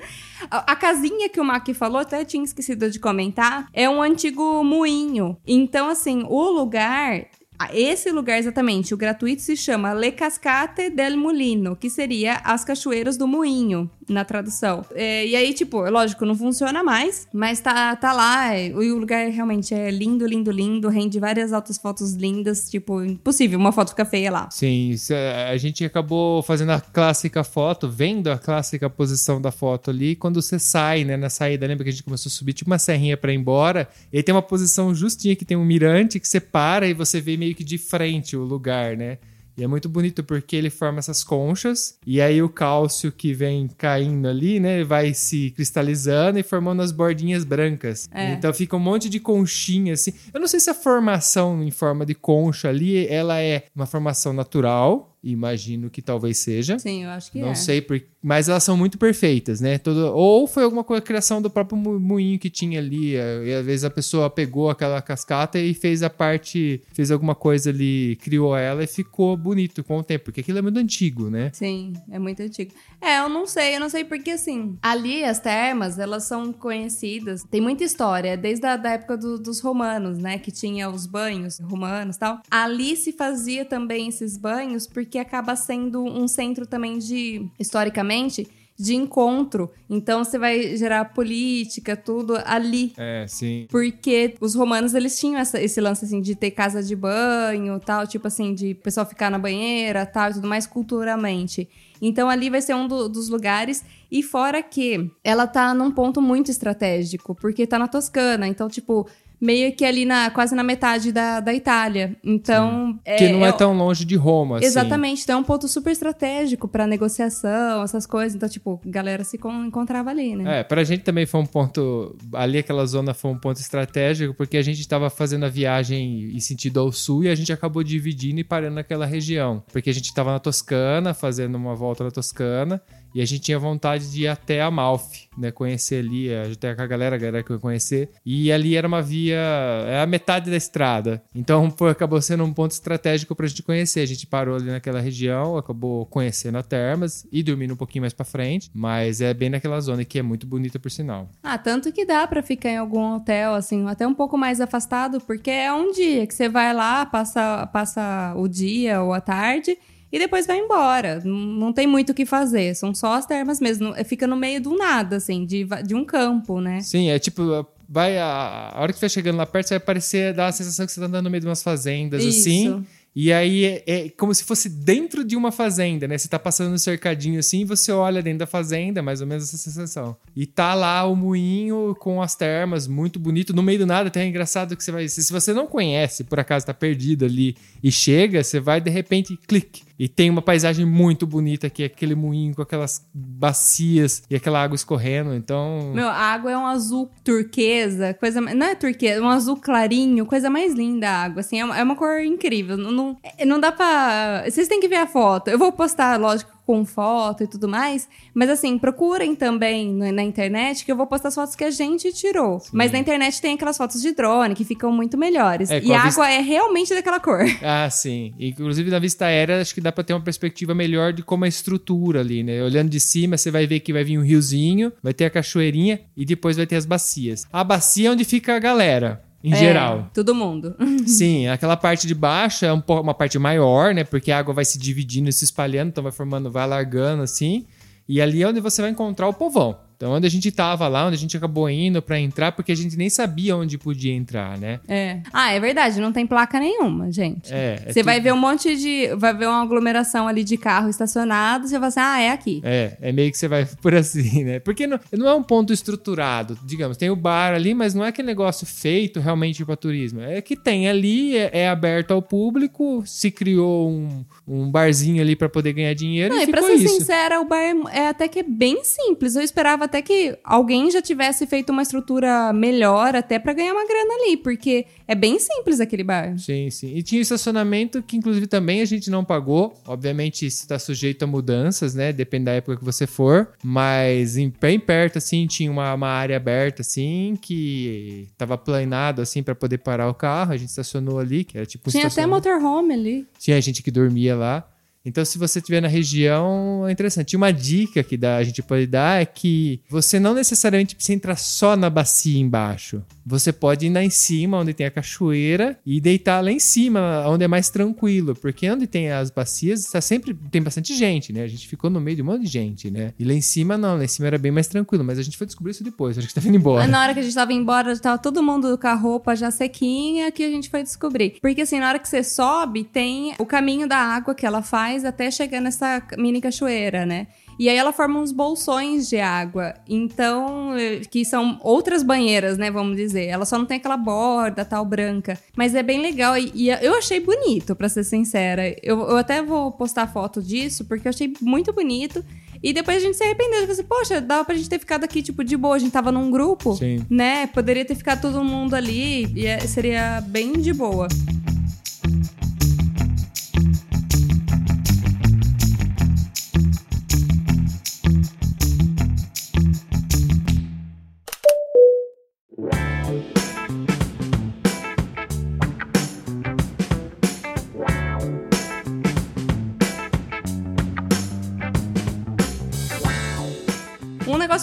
a, 0.50 0.72
a 0.72 0.76
casinha 0.76 1.28
que 1.28 1.40
o 1.40 1.44
Mac 1.44 1.68
falou, 1.74 1.98
até 1.98 2.24
tinha 2.24 2.44
esquecido 2.44 2.90
de 2.90 2.98
comentar, 2.98 3.68
é 3.72 3.88
um 3.88 4.02
antigo 4.02 4.62
moinho. 4.62 5.36
Então, 5.46 5.88
assim, 5.88 6.24
o 6.28 6.50
lugar. 6.50 7.26
Esse 7.72 8.10
lugar 8.10 8.38
exatamente, 8.38 8.94
o 8.94 8.96
gratuito 8.96 9.42
se 9.42 9.56
chama 9.56 9.92
Le 9.92 10.12
Cascate 10.12 10.90
del 10.90 11.16
Molino, 11.16 11.76
que 11.76 11.90
seria 11.90 12.36
as 12.44 12.64
cachoeiras 12.64 13.16
do 13.16 13.26
moinho, 13.28 13.90
na 14.08 14.24
tradução. 14.24 14.84
É, 14.94 15.26
e 15.26 15.36
aí, 15.36 15.54
tipo, 15.54 15.78
lógico, 15.88 16.24
não 16.24 16.34
funciona 16.34 16.82
mais, 16.82 17.26
mas 17.32 17.60
tá, 17.60 17.94
tá 17.96 18.12
lá. 18.12 18.54
é, 18.54 18.68
e 18.68 18.92
o 18.92 18.98
lugar 18.98 19.28
realmente 19.28 19.74
é 19.74 19.90
lindo, 19.90 20.26
lindo, 20.26 20.50
lindo, 20.50 20.88
rende 20.88 21.18
várias 21.18 21.52
altas 21.52 21.78
fotos 21.78 22.14
lindas. 22.14 22.68
Tipo, 22.70 23.02
impossível 23.02 23.58
uma 23.58 23.72
foto 23.72 23.90
ficar 23.90 24.04
feia 24.04 24.30
lá. 24.30 24.48
Sim, 24.50 24.94
é- 25.10 25.50
a 25.50 25.56
gente 25.56 25.84
acabou 25.84 26.42
fazendo 26.42 26.70
a 26.70 26.80
clássica 26.80 27.44
foto, 27.44 27.88
vendo 27.88 28.30
a 28.30 28.38
clássica 28.38 28.88
posição 28.90 29.40
da 29.40 29.50
foto 29.50 29.90
ali, 29.90 30.16
quando 30.16 30.40
você 30.40 30.58
sai, 30.58 31.04
né, 31.04 31.16
na 31.16 31.30
saída, 31.30 31.66
lembra 31.66 31.84
que 31.84 31.90
a 31.90 31.92
gente 31.92 32.02
começou 32.02 32.28
a 32.28 32.32
subir 32.32 32.52
tipo 32.52 32.70
uma 32.70 32.78
serrinha 32.78 33.16
pra 33.16 33.32
ir 33.32 33.36
embora, 33.36 33.88
e 34.12 34.16
aí 34.16 34.22
tem 34.22 34.34
uma 34.34 34.42
posição 34.42 34.94
justinha 34.94 35.34
que 35.36 35.44
tem 35.44 35.56
um 35.56 35.64
mirante 35.64 36.18
que 36.20 36.28
você 36.28 36.40
para 36.40 36.86
e 36.86 36.94
você 36.94 37.20
vê 37.20 37.36
meio 37.36 37.51
que 37.54 37.64
de 37.64 37.78
frente 37.78 38.36
o 38.36 38.42
lugar, 38.44 38.96
né? 38.96 39.18
E 39.56 39.62
é 39.62 39.66
muito 39.66 39.88
bonito 39.88 40.24
porque 40.24 40.56
ele 40.56 40.70
forma 40.70 40.98
essas 40.98 41.22
conchas 41.22 41.98
e 42.06 42.20
aí 42.20 42.42
o 42.42 42.48
cálcio 42.48 43.12
que 43.12 43.34
vem 43.34 43.68
caindo 43.68 44.26
ali, 44.26 44.58
né, 44.58 44.82
vai 44.82 45.12
se 45.12 45.50
cristalizando 45.50 46.38
e 46.38 46.42
formando 46.42 46.80
as 46.80 46.90
bordinhas 46.90 47.44
brancas. 47.44 48.08
É. 48.10 48.32
Então 48.32 48.52
fica 48.54 48.76
um 48.76 48.80
monte 48.80 49.10
de 49.10 49.20
conchinha 49.20 49.92
assim. 49.92 50.14
Eu 50.32 50.40
não 50.40 50.48
sei 50.48 50.58
se 50.58 50.70
a 50.70 50.74
formação 50.74 51.62
em 51.62 51.70
forma 51.70 52.06
de 52.06 52.14
concha 52.14 52.68
ali, 52.68 53.06
ela 53.06 53.40
é 53.40 53.64
uma 53.76 53.84
formação 53.84 54.32
natural, 54.32 55.11
imagino 55.22 55.88
que 55.90 56.02
talvez 56.02 56.38
seja. 56.38 56.78
Sim, 56.78 57.04
eu 57.04 57.10
acho 57.10 57.30
que 57.30 57.40
Não 57.40 57.50
é. 57.50 57.54
sei, 57.54 57.80
por... 57.80 58.00
mas 58.22 58.48
elas 58.48 58.62
são 58.64 58.76
muito 58.76 58.98
perfeitas, 58.98 59.60
né? 59.60 59.78
Todo... 59.78 60.12
Ou 60.14 60.46
foi 60.46 60.64
alguma 60.64 60.82
coisa, 60.84 61.00
criação 61.02 61.40
do 61.40 61.48
próprio 61.50 61.76
mo- 61.78 62.00
moinho 62.00 62.38
que 62.38 62.50
tinha 62.50 62.78
ali. 62.78 63.14
eh, 63.16 63.44
E 63.46 63.54
às 63.54 63.64
vezes 63.66 63.84
a 63.84 63.90
pessoa 63.90 64.28
pegou 64.28 64.68
aquela 64.70 65.00
cascata 65.00 65.58
e 65.58 65.74
fez 65.74 66.02
a 66.02 66.10
parte, 66.10 66.82
fez 66.92 67.10
alguma 67.10 67.34
coisa 67.34 67.70
ali, 67.70 68.16
criou 68.22 68.56
ela 68.56 68.82
e 68.82 68.86
ficou 68.86 69.36
bonito 69.36 69.84
com 69.84 69.98
o 69.98 70.02
tempo, 70.02 70.24
porque 70.26 70.40
aquilo 70.40 70.58
é 70.58 70.62
muito 70.62 70.78
antigo, 70.78 71.30
né? 71.30 71.50
Sim, 71.52 71.92
é 72.10 72.18
muito 72.18 72.42
antigo. 72.42 72.72
É, 73.00 73.18
eu 73.20 73.28
não 73.28 73.46
sei, 73.46 73.76
eu 73.76 73.80
não 73.80 73.88
sei 73.88 74.04
porque 74.04 74.30
assim. 74.30 74.76
Ali 74.82 75.24
as 75.24 75.38
termas, 75.38 75.98
elas 75.98 76.24
são 76.24 76.52
conhecidas, 76.52 77.44
tem 77.50 77.60
muita 77.60 77.84
história, 77.84 78.36
desde 78.36 78.66
a 78.66 78.76
da 78.76 78.92
época 78.92 79.16
do- 79.16 79.38
dos 79.38 79.60
romanos, 79.60 80.18
né? 80.18 80.38
Que 80.38 80.50
tinha 80.50 80.88
os 80.90 81.06
banhos 81.06 81.58
romanos 81.60 82.16
e 82.16 82.18
tal. 82.18 82.40
Ali 82.50 82.96
se 82.96 83.12
fazia 83.12 83.64
também 83.64 84.08
esses 84.08 84.36
banhos 84.36 84.86
porque 84.86 85.11
acaba 85.18 85.54
sendo 85.56 86.02
um 86.04 86.26
centro 86.28 86.66
também 86.66 86.98
de, 86.98 87.46
historicamente, 87.58 88.46
de 88.78 88.94
encontro. 88.94 89.70
Então 89.88 90.24
você 90.24 90.38
vai 90.38 90.76
gerar 90.76 91.04
política, 91.14 91.94
tudo 91.96 92.34
ali. 92.44 92.92
É, 92.96 93.26
sim. 93.28 93.66
Porque 93.70 94.34
os 94.40 94.54
romanos, 94.54 94.94
eles 94.94 95.18
tinham 95.18 95.38
essa- 95.38 95.60
esse 95.60 95.80
lance, 95.80 96.04
assim, 96.04 96.20
de 96.20 96.34
ter 96.34 96.50
casa 96.50 96.82
de 96.82 96.96
banho, 96.96 97.78
tal, 97.78 98.06
tipo 98.06 98.26
assim, 98.26 98.54
de 98.54 98.74
pessoal 98.74 99.06
ficar 99.06 99.30
na 99.30 99.38
banheira, 99.38 100.04
tal, 100.06 100.30
e 100.30 100.34
tudo 100.34 100.48
mais 100.48 100.66
culturalmente. 100.66 101.68
Então, 102.00 102.28
ali 102.28 102.50
vai 102.50 102.60
ser 102.60 102.74
um 102.74 102.88
do- 102.88 103.08
dos 103.08 103.28
lugares. 103.28 103.84
E 104.10 104.22
fora 104.22 104.62
que 104.62 105.08
ela 105.22 105.46
tá 105.46 105.72
num 105.74 105.90
ponto 105.92 106.20
muito 106.20 106.50
estratégico, 106.50 107.34
porque 107.34 107.66
tá 107.66 107.78
na 107.78 107.86
Toscana. 107.86 108.48
Então, 108.48 108.68
tipo, 108.68 109.06
meio 109.42 109.74
que 109.74 109.84
ali 109.84 110.04
na 110.04 110.30
quase 110.30 110.54
na 110.54 110.62
metade 110.62 111.10
da, 111.10 111.40
da 111.40 111.52
Itália. 111.52 112.16
Então... 112.22 112.96
que 113.18 113.28
não 113.28 113.44
é, 113.44 113.48
é 113.48 113.52
tão 113.52 113.76
longe 113.76 114.04
de 114.04 114.14
Roma, 114.14 114.58
assim. 114.58 114.66
Exatamente, 114.66 115.24
então 115.24 115.38
é 115.38 115.40
um 115.40 115.44
ponto 115.44 115.66
super 115.66 115.90
estratégico 115.90 116.68
pra 116.68 116.86
negociação, 116.86 117.82
essas 117.82 118.06
coisas. 118.06 118.36
Então, 118.36 118.48
tipo, 118.48 118.80
a 118.86 118.88
galera 118.88 119.24
se 119.24 119.36
con- 119.36 119.64
encontrava 119.64 120.10
ali, 120.10 120.36
né? 120.36 120.60
É, 120.60 120.62
pra 120.62 120.84
gente 120.84 121.02
também 121.02 121.26
foi 121.26 121.40
um 121.40 121.46
ponto. 121.46 122.16
Ali, 122.32 122.58
aquela 122.58 122.86
zona 122.86 123.12
foi 123.12 123.32
um 123.32 123.38
ponto 123.38 123.58
estratégico, 123.58 124.32
porque 124.32 124.56
a 124.56 124.62
gente 124.62 124.86
tava 124.86 125.10
fazendo 125.10 125.44
a 125.44 125.48
viagem 125.48 126.30
em 126.32 126.40
sentido 126.40 126.78
ao 126.78 126.92
sul 126.92 127.24
e 127.24 127.28
a 127.28 127.34
gente 127.34 127.52
acabou 127.52 127.82
dividindo 127.82 128.38
e 128.38 128.44
parando 128.44 128.76
naquela 128.76 129.04
região. 129.06 129.64
Porque 129.72 129.90
a 129.90 129.94
gente 129.94 130.14
tava 130.14 130.30
na 130.30 130.38
Toscana, 130.38 131.12
fazendo 131.14 131.56
uma 131.56 131.74
volta 131.74 132.04
na 132.04 132.12
Toscana, 132.12 132.80
e 133.14 133.20
a 133.20 133.24
gente 133.24 133.42
tinha 133.42 133.58
vontade 133.58 134.10
de 134.10 134.22
ir 134.22 134.28
até 134.28 134.62
Amalfi, 134.62 135.28
né? 135.36 135.50
Conhecer 135.50 136.04
ali, 136.04 136.34
até 136.34 136.74
com 136.74 136.82
a 136.82 136.86
galera, 136.86 137.16
a 137.16 137.18
galera 137.18 137.42
que 137.42 137.50
eu 137.50 137.56
ia 137.56 137.60
conhecer. 137.60 138.10
E 138.24 138.50
ali 138.52 138.76
era 138.76 138.86
uma 138.86 139.02
via. 139.02 139.38
É 139.86 140.00
a 140.00 140.06
metade 140.06 140.50
da 140.50 140.56
estrada. 140.56 141.22
Então 141.34 141.70
foi, 141.70 141.90
acabou 141.90 142.20
sendo 142.20 142.44
um 142.44 142.52
ponto 142.52 142.72
estratégico 142.72 143.34
pra 143.34 143.46
gente 143.46 143.62
conhecer. 143.62 144.00
A 144.00 144.06
gente 144.06 144.26
parou 144.26 144.56
ali 144.56 144.70
naquela 144.70 145.00
região, 145.00 145.56
acabou 145.56 146.06
conhecendo 146.06 146.58
a 146.58 146.62
Termas 146.62 147.26
e 147.30 147.42
dormindo 147.42 147.74
um 147.74 147.76
pouquinho 147.76 148.02
mais 148.02 148.12
pra 148.12 148.24
frente. 148.24 148.70
Mas 148.74 149.20
é 149.20 149.32
bem 149.34 149.50
naquela 149.50 149.80
zona 149.80 150.04
que 150.04 150.18
é 150.18 150.22
muito 150.22 150.46
bonita, 150.46 150.78
por 150.78 150.90
sinal. 150.90 151.28
Ah, 151.42 151.58
tanto 151.58 151.92
que 151.92 152.04
dá 152.04 152.26
pra 152.26 152.42
ficar 152.42 152.70
em 152.70 152.76
algum 152.76 153.16
hotel, 153.16 153.54
assim, 153.54 153.86
até 153.88 154.06
um 154.06 154.14
pouco 154.14 154.38
mais 154.38 154.60
afastado, 154.60 155.20
porque 155.20 155.50
é 155.50 155.72
um 155.72 155.92
dia 155.92 156.26
que 156.26 156.34
você 156.34 156.48
vai 156.48 156.72
lá, 156.72 157.04
passa, 157.06 157.66
passa 157.66 158.34
o 158.36 158.48
dia 158.48 159.02
ou 159.02 159.12
a 159.12 159.20
tarde 159.20 159.76
e 160.12 160.18
depois 160.18 160.46
vai 160.46 160.58
embora. 160.58 161.20
Não, 161.24 161.72
tem 161.72 161.86
muito 161.86 162.10
o 162.10 162.14
que 162.14 162.26
fazer, 162.26 162.74
são 162.76 162.94
só 162.94 163.14
as 163.14 163.26
termas 163.26 163.58
mesmo. 163.60 163.88
Não- 163.88 164.04
Fica 164.04 164.26
no 164.26 164.36
meio 164.36 164.60
do 164.60 164.76
nada, 164.76 165.16
assim, 165.16 165.46
de, 165.46 165.66
de 165.86 165.94
um 165.94 166.04
campo, 166.04 166.60
né? 166.60 166.80
Sim, 166.80 167.08
é 167.08 167.18
tipo, 167.18 167.66
vai 167.88 168.18
a, 168.18 168.72
a 168.74 168.80
hora 168.80 168.92
que 168.92 168.98
você 168.98 169.06
vai 169.06 169.10
chegando 169.10 169.36
lá 169.38 169.46
perto, 169.46 169.68
você 169.68 169.74
vai 169.74 169.80
parecer, 169.86 170.34
dá 170.34 170.46
a 170.48 170.52
sensação 170.52 170.84
que 170.86 170.92
você 170.92 171.00
tá 171.00 171.06
andando 171.06 171.24
no 171.24 171.30
meio 171.30 171.40
de 171.40 171.46
umas 171.46 171.62
fazendas, 171.62 172.22
Isso. 172.22 172.40
assim. 172.40 172.84
E 173.14 173.30
aí 173.30 173.66
é, 173.66 173.82
é 173.86 174.08
como 174.08 174.34
se 174.34 174.42
fosse 174.42 174.70
dentro 174.70 175.22
de 175.22 175.36
uma 175.36 175.52
fazenda, 175.52 176.08
né? 176.08 176.16
Você 176.16 176.28
tá 176.28 176.38
passando 176.38 176.70
no 176.70 176.78
cercadinho 176.78 177.38
assim 177.38 177.60
e 177.60 177.64
você 177.66 177.92
olha 177.92 178.22
dentro 178.22 178.38
da 178.38 178.46
fazenda, 178.46 179.02
mais 179.02 179.20
ou 179.20 179.26
menos 179.26 179.44
essa 179.44 179.58
sensação. 179.58 180.16
E 180.34 180.46
tá 180.46 180.72
lá 180.72 181.04
o 181.04 181.14
moinho 181.14 181.94
com 182.00 182.22
as 182.22 182.34
termas, 182.34 182.86
muito 182.86 183.18
bonito. 183.18 183.52
No 183.54 183.62
meio 183.62 183.80
do 183.80 183.86
nada, 183.86 184.08
até 184.08 184.22
é 184.22 184.26
engraçado 184.26 184.74
que 184.74 184.82
você 184.82 184.90
vai. 184.90 185.06
Se 185.08 185.22
se 185.22 185.30
você 185.30 185.52
não 185.52 185.66
conhece, 185.66 186.24
por 186.24 186.40
acaso 186.40 186.64
tá 186.64 186.72
perdido 186.72 187.26
ali 187.26 187.54
e 187.82 187.92
chega, 187.92 188.42
você 188.42 188.58
vai 188.58 188.80
de 188.80 188.88
repente, 188.90 189.36
clique. 189.46 189.82
E 190.02 190.08
tem 190.08 190.28
uma 190.28 190.42
paisagem 190.42 190.84
muito 190.84 191.24
bonita 191.28 191.70
que 191.70 191.84
é 191.84 191.86
aquele 191.86 192.16
moinho 192.16 192.56
com 192.56 192.62
aquelas 192.62 193.06
bacias 193.14 194.24
e 194.28 194.34
aquela 194.34 194.60
água 194.60 194.74
escorrendo. 194.74 195.32
Então. 195.32 195.92
Meu, 195.94 196.08
a 196.08 196.12
água 196.12 196.50
é 196.50 196.58
um 196.58 196.66
azul 196.66 197.08
turquesa, 197.22 198.12
coisa. 198.14 198.40
Não 198.40 198.66
é 198.66 198.74
turquesa, 198.74 199.20
é 199.20 199.22
um 199.22 199.28
azul 199.28 199.56
clarinho, 199.58 200.26
coisa 200.26 200.50
mais 200.50 200.74
linda 200.74 201.08
a 201.08 201.22
água, 201.22 201.38
assim, 201.38 201.60
é 201.60 201.64
uma, 201.64 201.78
é 201.78 201.84
uma 201.84 201.94
cor 201.94 202.20
incrível. 202.20 202.76
Não, 202.76 202.90
não, 202.90 203.16
é- 203.38 203.44
não 203.44 203.60
dá 203.60 203.70
pra. 203.70 204.42
Vocês 204.50 204.66
têm 204.66 204.80
que 204.80 204.88
ver 204.88 204.96
a 204.96 205.06
foto. 205.06 205.46
Eu 205.48 205.56
vou 205.58 205.70
postar, 205.70 206.18
lógico, 206.18 206.50
com 206.66 206.84
foto 206.84 207.42
e 207.42 207.46
tudo 207.46 207.66
mais, 207.68 208.08
mas 208.32 208.48
assim, 208.48 208.78
procurem 208.78 209.34
também 209.34 209.92
na 209.92 210.22
internet 210.22 210.84
que 210.84 210.92
eu 210.92 210.96
vou 210.96 211.06
postar 211.06 211.28
as 211.28 211.34
fotos 211.34 211.56
que 211.56 211.64
a 211.64 211.70
gente 211.70 212.12
tirou. 212.12 212.60
Mas 212.72 212.92
na 212.92 212.98
internet 212.98 213.40
tem 213.42 213.54
aquelas 213.54 213.76
fotos 213.76 214.00
de 214.00 214.12
drone 214.12 214.54
que 214.54 214.64
ficam 214.64 214.92
muito 214.92 215.18
melhores. 215.18 215.70
É, 215.70 215.80
e 215.82 215.92
a 215.92 216.00
a 216.00 216.04
vista- 216.04 216.22
água 216.22 216.32
é 216.32 216.40
realmente 216.40 216.94
daquela 216.94 217.18
cor. 217.20 217.40
Ah, 217.62 217.88
sim. 217.90 218.32
Inclusive, 218.38 218.90
na 218.90 218.98
vista 218.98 219.26
aérea, 219.26 219.60
acho 219.60 219.74
que 219.74 219.80
dá 219.80 219.90
pra 219.90 220.04
ter 220.04 220.12
uma 220.12 220.20
perspectiva 220.22 220.74
melhor 220.74 221.12
de 221.12 221.22
como 221.22 221.44
é 221.44 221.48
a 221.48 221.48
estrutura 221.48 222.20
ali, 222.20 222.42
né? 222.42 222.62
Olhando 222.62 222.88
de 222.90 223.00
cima, 223.00 223.36
você 223.36 223.50
vai 223.50 223.66
ver 223.66 223.80
que 223.80 223.92
vai 223.92 224.04
vir 224.04 224.18
um 224.18 224.22
riozinho, 224.22 224.92
vai 225.02 225.12
ter 225.12 225.24
a 225.24 225.30
cachoeirinha 225.30 226.00
e 226.16 226.24
depois 226.24 226.56
vai 226.56 226.66
ter 226.66 226.76
as 226.76 226.86
bacias. 226.86 227.46
A 227.52 227.64
bacia 227.64 228.08
é 228.08 228.12
onde 228.12 228.24
fica 228.24 228.54
a 228.54 228.58
galera, 228.58 229.22
em 229.42 229.52
É, 229.52 229.56
geral. 229.56 230.10
Todo 230.14 230.34
mundo. 230.34 230.74
Sim, 231.06 231.48
aquela 231.48 231.76
parte 231.76 232.06
de 232.06 232.14
baixo 232.14 232.64
é 232.64 232.72
um 232.72 232.82
uma 232.86 233.14
parte 233.14 233.38
maior, 233.38 233.94
né? 233.94 234.04
Porque 234.04 234.30
a 234.30 234.38
água 234.38 234.54
vai 234.54 234.64
se 234.64 234.78
dividindo 234.78 235.28
e 235.28 235.32
se 235.32 235.44
espalhando, 235.44 235.88
então 235.88 236.02
vai 236.02 236.12
formando, 236.12 236.50
vai 236.50 236.66
largando 236.66 237.22
assim. 237.22 237.66
E 238.08 238.20
ali 238.20 238.42
é 238.42 238.48
onde 238.48 238.60
você 238.60 238.82
vai 238.82 238.90
encontrar 238.90 239.28
o 239.28 239.32
povão. 239.32 239.78
Então, 240.02 240.14
onde 240.14 240.26
a 240.26 240.30
gente 240.30 240.50
tava 240.50 240.88
lá, 240.88 241.06
onde 241.06 241.14
a 241.14 241.18
gente 241.18 241.36
acabou 241.36 241.70
indo 241.70 242.02
pra 242.02 242.18
entrar, 242.18 242.50
porque 242.50 242.72
a 242.72 242.74
gente 242.74 242.96
nem 242.96 243.08
sabia 243.08 243.56
onde 243.56 243.78
podia 243.78 244.12
entrar, 244.12 244.58
né? 244.58 244.80
É. 244.88 245.20
Ah, 245.32 245.52
é 245.52 245.60
verdade, 245.60 246.00
não 246.00 246.12
tem 246.12 246.26
placa 246.26 246.58
nenhuma, 246.58 247.12
gente. 247.12 247.54
É. 247.54 247.78
é 247.86 247.92
Você 247.92 248.02
vai 248.02 248.16
tudo- 248.16 248.24
ver 248.24 248.32
um 248.32 248.36
monte 248.36 248.76
de. 248.76 249.14
Vai 249.14 249.32
ver 249.32 249.46
uma 249.46 249.62
aglomeração 249.62 250.26
ali 250.26 250.42
de 250.42 250.56
carro 250.56 250.88
estacionado, 250.90 251.68
você 251.68 251.78
vai 251.78 251.86
assim, 251.88 252.00
ah, 252.00 252.20
é 252.20 252.30
aqui. 252.32 252.60
É, 252.64 252.96
é 253.00 253.12
meio 253.12 253.30
que 253.30 253.38
você 253.38 253.46
vai 253.46 253.64
por 253.80 253.94
assim, 253.94 254.42
né? 254.42 254.58
Porque 254.58 254.88
não, 254.88 254.98
não 255.12 255.28
é 255.28 255.34
um 255.34 255.42
ponto 255.44 255.72
estruturado, 255.72 256.58
digamos. 256.64 256.96
Tem 256.96 257.08
o 257.08 257.14
bar 257.14 257.54
ali, 257.54 257.72
mas 257.72 257.94
não 257.94 258.04
é 258.04 258.08
aquele 258.08 258.26
negócio 258.26 258.66
feito 258.66 259.20
realmente 259.20 259.64
para 259.64 259.76
turismo. 259.76 260.20
É 260.20 260.40
que 260.42 260.56
tem 260.56 260.88
ali, 260.88 261.36
é, 261.36 261.50
é 261.52 261.68
aberto 261.68 262.10
ao 262.10 262.20
público, 262.20 263.04
se 263.06 263.30
criou 263.30 263.88
um, 263.88 264.24
um 264.48 264.68
barzinho 264.68 265.22
ali 265.22 265.36
para 265.36 265.48
poder 265.48 265.72
ganhar 265.74 265.94
dinheiro 265.94 266.34
Não, 266.34 266.40
e 266.40 266.44
e 266.44 266.48
pra 266.48 266.60
ser 266.62 266.74
isso. 266.74 266.88
sincera, 266.98 267.40
o 267.40 267.44
bar 267.44 267.58
é 267.62 267.72
é 267.92 268.08
até 268.08 268.26
que 268.26 268.40
é 268.40 268.42
bem 268.42 268.82
simples. 268.82 269.36
Eu 269.36 269.42
esperava 269.42 269.91
até 269.92 270.00
que 270.00 270.38
alguém 270.42 270.90
já 270.90 271.02
tivesse 271.02 271.46
feito 271.46 271.70
uma 271.70 271.82
estrutura 271.82 272.50
melhor, 272.54 273.14
até 273.14 273.38
pra 273.38 273.52
ganhar 273.52 273.74
uma 273.74 273.86
grana 273.86 274.14
ali, 274.14 274.38
porque 274.38 274.86
é 275.06 275.14
bem 275.14 275.38
simples 275.38 275.80
aquele 275.80 276.02
bar. 276.02 276.38
Sim, 276.38 276.70
sim. 276.70 276.96
E 276.96 277.02
tinha 277.02 277.20
estacionamento 277.20 278.02
que, 278.02 278.16
inclusive, 278.16 278.46
também 278.46 278.80
a 278.80 278.86
gente 278.86 279.10
não 279.10 279.22
pagou. 279.22 279.78
Obviamente, 279.86 280.46
isso 280.46 280.62
está 280.62 280.78
sujeito 280.78 281.24
a 281.24 281.26
mudanças, 281.26 281.94
né? 281.94 282.10
Depende 282.10 282.46
da 282.46 282.52
época 282.52 282.78
que 282.78 282.84
você 282.84 283.06
for. 283.06 283.50
Mas 283.62 284.38
em, 284.38 284.50
bem 284.58 284.80
perto, 284.80 285.18
assim, 285.18 285.46
tinha 285.46 285.70
uma, 285.70 285.92
uma 285.92 286.08
área 286.08 286.38
aberta, 286.38 286.80
assim, 286.80 287.36
que 287.42 288.28
tava 288.38 288.56
planado, 288.56 289.20
assim, 289.20 289.42
para 289.42 289.54
poder 289.54 289.78
parar 289.78 290.08
o 290.08 290.14
carro. 290.14 290.52
A 290.52 290.56
gente 290.56 290.70
estacionou 290.70 291.18
ali, 291.18 291.44
que 291.44 291.58
era 291.58 291.66
tipo 291.66 291.90
um 291.90 291.92
Tinha 291.92 292.06
até 292.06 292.26
motorhome 292.26 292.94
ali. 292.94 293.26
Tinha 293.38 293.60
gente 293.60 293.82
que 293.82 293.90
dormia 293.90 294.34
lá. 294.34 294.66
Então, 295.04 295.24
se 295.24 295.36
você 295.36 295.58
estiver 295.58 295.80
na 295.80 295.88
região, 295.88 296.86
é 296.86 296.92
interessante. 296.92 297.32
E 297.32 297.36
uma 297.36 297.52
dica 297.52 298.02
que 298.02 298.16
dá, 298.16 298.36
a 298.36 298.44
gente 298.44 298.62
pode 298.62 298.86
dar 298.86 299.20
é 299.20 299.26
que 299.26 299.80
você 299.88 300.20
não 300.20 300.34
necessariamente 300.34 300.94
precisa 300.94 301.14
entrar 301.14 301.36
só 301.36 301.76
na 301.76 301.90
bacia 301.90 302.38
embaixo. 302.38 303.02
Você 303.24 303.52
pode 303.52 303.86
ir 303.86 303.90
lá 303.90 304.02
em 304.02 304.10
cima, 304.10 304.58
onde 304.58 304.74
tem 304.74 304.86
a 304.86 304.90
cachoeira, 304.90 305.78
e 305.84 306.00
deitar 306.00 306.42
lá 306.42 306.50
em 306.50 306.58
cima, 306.58 307.24
onde 307.28 307.44
é 307.44 307.48
mais 307.48 307.70
tranquilo. 307.70 308.34
Porque 308.34 308.70
onde 308.70 308.86
tem 308.86 309.10
as 309.10 309.30
bacias, 309.30 309.84
tá 309.84 310.00
sempre 310.00 310.34
tem 310.50 310.62
bastante 310.62 310.94
gente, 310.94 311.32
né? 311.32 311.42
A 311.42 311.48
gente 311.48 311.66
ficou 311.68 311.88
no 311.88 312.00
meio 312.00 312.16
de 312.16 312.22
um 312.22 312.26
monte 312.26 312.42
de 312.42 312.48
gente, 312.48 312.90
né? 312.90 313.12
E 313.18 313.24
lá 313.24 313.32
em 313.32 313.40
cima, 313.40 313.78
não. 313.78 313.96
Lá 313.96 314.04
em 314.04 314.08
cima 314.08 314.26
era 314.26 314.38
bem 314.38 314.50
mais 314.50 314.66
tranquilo. 314.66 315.04
Mas 315.04 315.18
a 315.18 315.22
gente 315.22 315.36
foi 315.36 315.46
descobrir 315.46 315.72
isso 315.72 315.84
depois. 315.84 316.18
Acho 316.18 316.28
que 316.28 316.34
tá 316.34 316.40
vindo 316.40 316.56
embora. 316.56 316.86
Na 316.86 317.02
hora 317.02 317.14
que 317.14 317.20
a 317.20 317.22
gente 317.22 317.34
tava 317.34 317.52
embora, 317.52 317.96
tava 317.98 318.18
todo 318.18 318.42
mundo 318.42 318.76
com 318.76 318.86
a 318.86 318.94
roupa 318.94 319.36
já 319.36 319.50
sequinha, 319.50 320.30
que 320.30 320.42
a 320.42 320.50
gente 320.50 320.68
foi 320.68 320.82
descobrir. 320.82 321.36
Porque 321.40 321.62
assim, 321.62 321.78
na 321.78 321.88
hora 321.88 321.98
que 321.98 322.08
você 322.08 322.22
sobe, 322.22 322.84
tem 322.84 323.34
o 323.38 323.46
caminho 323.46 323.88
da 323.88 323.98
água 323.98 324.34
que 324.34 324.44
ela 324.46 324.62
faz 324.62 325.04
até 325.04 325.30
chegar 325.30 325.60
nessa 325.60 326.02
mini 326.18 326.40
cachoeira, 326.40 327.06
né? 327.06 327.26
E 327.58 327.68
aí 327.68 327.76
ela 327.76 327.92
forma 327.92 328.18
uns 328.18 328.32
bolsões 328.32 329.08
de 329.08 329.18
água. 329.18 329.74
Então, 329.88 330.76
eh, 330.76 331.00
que 331.10 331.24
são 331.24 331.58
outras 331.62 332.02
banheiras, 332.02 332.56
né? 332.58 332.70
Vamos 332.70 332.96
dizer. 332.96 333.26
Ela 333.26 333.44
só 333.44 333.58
não 333.58 333.66
tem 333.66 333.76
aquela 333.76 333.96
borda 333.96 334.64
tal 334.64 334.84
branca. 334.84 335.38
Mas 335.56 335.74
é 335.74 335.82
bem 335.82 336.00
legal. 336.00 336.36
E, 336.36 336.50
e 336.54 336.68
eu 336.70 336.94
achei 336.96 337.20
bonito, 337.20 337.76
para 337.76 337.88
ser 337.88 338.04
sincera. 338.04 338.74
Eu, 338.82 339.00
eu 339.00 339.16
até 339.16 339.42
vou 339.42 339.70
postar 339.72 340.06
foto 340.06 340.42
disso, 340.42 340.84
porque 340.84 341.06
eu 341.06 341.10
achei 341.10 341.32
muito 341.40 341.72
bonito. 341.72 342.24
E 342.62 342.72
depois 342.72 342.98
a 342.98 343.00
gente 343.00 343.16
se 343.16 343.24
arrependeu. 343.24 343.70
Assim, 343.70 343.82
poxa, 343.84 344.20
dava 344.20 344.44
pra 344.44 344.54
gente 344.54 344.68
ter 344.68 344.78
ficado 344.78 345.04
aqui, 345.04 345.22
tipo, 345.22 345.42
de 345.44 345.56
boa. 345.56 345.76
A 345.76 345.78
gente 345.78 345.92
tava 345.92 346.12
num 346.12 346.30
grupo, 346.30 346.76
Sim. 346.76 347.04
né? 347.10 347.46
Poderia 347.48 347.84
ter 347.84 347.94
ficado 347.94 348.22
todo 348.22 348.42
mundo 348.44 348.74
ali. 348.74 349.26
E 349.34 349.46
é- 349.46 349.60
seria 349.60 350.20
bem 350.26 350.52
de 350.52 350.72
boa. 350.72 351.08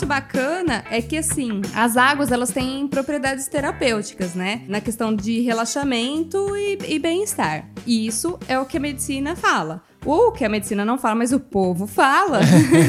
Bacana 0.10 0.84
é 0.90 1.02
que, 1.04 1.16
assim, 1.16 1.62
as 1.76 1.96
águas, 1.96 2.32
elas 2.32 2.50
têm 2.50 2.88
propriedades 2.88 3.48
terapêuticas, 3.48 4.34
né? 4.34 4.64
Na 4.68 4.82
questão 4.82 5.16
de 5.16 5.40
relaxamento 5.42 6.58
e, 6.58 6.80
e 6.96 7.00
bem-estar. 7.00 7.70
E 7.86 8.08
isso 8.08 8.40
é 8.48 8.58
o 8.60 8.66
que 8.66 8.78
a 8.78 8.80
medicina 8.80 9.36
fala. 9.36 9.84
O 10.04 10.32
que 10.32 10.44
a 10.44 10.50
medicina 10.50 10.84
não 10.84 10.98
fala, 10.98 11.14
mas 11.16 11.32
o 11.32 11.40
povo 11.40 11.86
fala. 11.86 12.40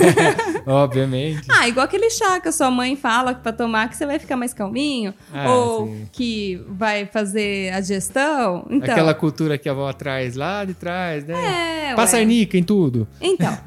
Obviamente. 0.66 1.46
ah, 1.50 1.68
igual 1.68 1.84
aquele 1.84 2.08
chá 2.08 2.40
que 2.40 2.48
a 2.48 2.52
sua 2.52 2.70
mãe 2.70 2.96
fala 2.96 3.34
pra 3.34 3.52
tomar 3.52 3.88
que 3.90 3.96
você 3.96 4.06
vai 4.06 4.18
ficar 4.18 4.36
mais 4.36 4.54
calminho. 4.54 5.12
Ah, 5.32 5.50
ou 5.52 5.86
sim. 5.88 6.08
que 6.12 6.60
vai 6.68 7.04
fazer 7.06 7.72
a 7.74 7.80
digestão. 7.80 8.66
Então, 8.70 8.92
Aquela 8.92 9.12
cultura 9.12 9.58
que 9.58 9.68
a 9.68 9.72
avó 9.72 9.92
traz 9.92 10.36
lá 10.36 10.64
de 10.64 10.72
trás, 10.72 11.24
né? 11.26 11.90
é, 11.90 11.94
Passa 11.94 12.16
ué. 12.16 12.22
arnica 12.22 12.56
em 12.56 12.62
tudo. 12.62 13.06
Então, 13.20 13.58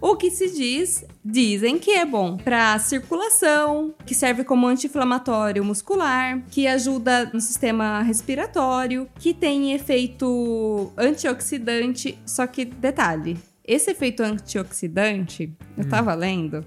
o 0.00 0.14
que 0.14 0.30
se 0.30 0.50
diz, 0.54 1.04
dizem 1.24 1.78
que 1.78 1.90
é 1.90 2.04
bom 2.06 2.36
para 2.36 2.78
circulação, 2.78 3.94
que 4.06 4.14
serve 4.14 4.42
como 4.44 4.66
anti-inflamatório 4.66 5.64
muscular, 5.64 6.40
que 6.50 6.66
ajuda 6.66 7.30
no 7.32 7.40
sistema 7.40 8.02
respiratório, 8.02 9.06
que 9.18 9.34
tem 9.34 9.72
efeito 9.72 10.92
antioxidante, 10.96 12.18
só 12.24 12.46
que 12.46 12.64
detalhe, 12.64 13.36
esse 13.66 13.90
efeito 13.90 14.22
antioxidante, 14.22 15.52
eu 15.76 15.88
tava 15.88 16.14
lendo, 16.14 16.64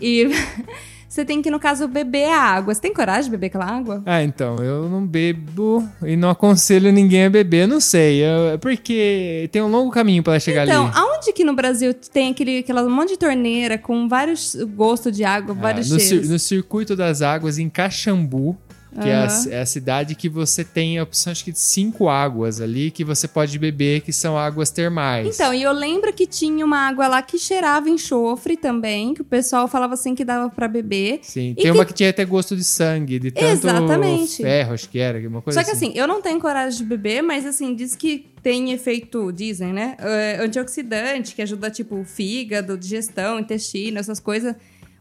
e 0.00 0.26
você 1.08 1.24
tem 1.24 1.40
que, 1.40 1.50
no 1.50 1.58
caso, 1.58 1.88
beber 1.88 2.28
a 2.28 2.38
água. 2.40 2.74
Você 2.74 2.80
tem 2.80 2.92
coragem 2.92 3.24
de 3.24 3.30
beber 3.30 3.46
aquela 3.46 3.64
água? 3.64 4.02
Ah, 4.04 4.22
então, 4.22 4.56
eu 4.56 4.88
não 4.88 5.04
bebo 5.06 5.88
e 6.04 6.14
não 6.16 6.28
aconselho 6.30 6.92
ninguém 6.92 7.24
a 7.24 7.30
beber, 7.30 7.66
não 7.66 7.80
sei. 7.80 8.22
Eu- 8.22 8.50
é 8.50 8.56
porque 8.58 9.48
tem 9.50 9.62
um 9.62 9.68
longo 9.70 9.90
caminho 9.90 10.22
pra 10.22 10.38
chegar 10.38 10.66
Então, 10.66 10.84
ali. 10.86 10.94
Aonde 11.26 11.32
que 11.32 11.44
no 11.44 11.54
Brasil 11.54 11.92
tem 11.94 12.30
aquele, 12.30 12.58
aquela 12.58 12.88
monte 12.88 13.10
de 13.10 13.18
torneira 13.18 13.76
com 13.78 14.08
vários 14.08 14.54
gostos 14.76 15.14
de 15.16 15.24
água, 15.24 15.54
Ah, 15.58 15.60
vários 15.62 15.90
no, 15.90 15.98
cir- 15.98 16.08
cheiros? 16.08 16.28
no 16.30 16.38
circuito 16.38 16.94
das 16.96 17.22
águas 17.22 17.58
em 17.58 17.68
Caxambu, 17.68 18.56
que 18.96 19.08
é, 19.08 19.14
a, 19.14 19.28
é 19.50 19.60
a 19.60 19.66
cidade 19.66 20.14
que 20.14 20.28
você 20.28 20.64
tem 20.64 20.98
a 20.98 21.02
opção 21.02 21.30
acho 21.30 21.44
que 21.44 21.52
de 21.52 21.58
cinco 21.58 22.08
águas 22.08 22.60
ali 22.60 22.90
que 22.90 23.04
você 23.04 23.28
pode 23.28 23.58
beber, 23.58 24.00
que 24.00 24.12
são 24.12 24.36
águas 24.36 24.70
termais. 24.70 25.34
Então, 25.34 25.52
e 25.54 25.62
eu 25.62 25.72
lembro 25.72 26.12
que 26.12 26.26
tinha 26.26 26.64
uma 26.64 26.88
água 26.88 27.06
lá 27.08 27.22
que 27.22 27.38
cheirava 27.38 27.88
enxofre 27.90 28.56
também, 28.56 29.14
que 29.14 29.20
o 29.22 29.24
pessoal 29.24 29.68
falava 29.68 29.94
assim 29.94 30.14
que 30.14 30.24
dava 30.24 30.48
pra 30.50 30.66
beber. 30.68 31.20
Sim, 31.22 31.54
tem 31.54 31.64
que- 31.64 31.70
uma 31.70 31.84
que 31.84 31.92
tinha 31.92 32.10
até 32.10 32.24
gosto 32.24 32.56
de 32.56 32.64
sangue, 32.64 33.18
de 33.18 33.30
tanto 33.30 33.46
Exatamente. 33.66 34.42
ferro, 34.42 34.74
acho 34.74 34.88
que 34.88 34.98
era, 34.98 35.18
uma 35.28 35.42
coisa 35.42 35.60
Só 35.60 35.64
que 35.64 35.70
assim, 35.72 35.92
eu 35.94 36.06
não 36.06 36.20
tenho 36.22 36.40
coragem 36.40 36.78
de 36.78 36.84
beber, 36.84 37.22
mas 37.22 37.44
assim, 37.46 37.74
diz 37.74 37.94
que 37.94 38.26
tem 38.42 38.72
efeito, 38.72 39.32
dizem, 39.32 39.72
né? 39.72 39.96
eh, 39.98 40.38
antioxidante, 40.40 41.34
que 41.34 41.42
ajuda, 41.42 41.70
tipo, 41.70 42.04
fígado, 42.04 42.76
digestão, 42.78 43.38
intestino, 43.40 43.98
essas 43.98 44.20
coisas. 44.20 44.54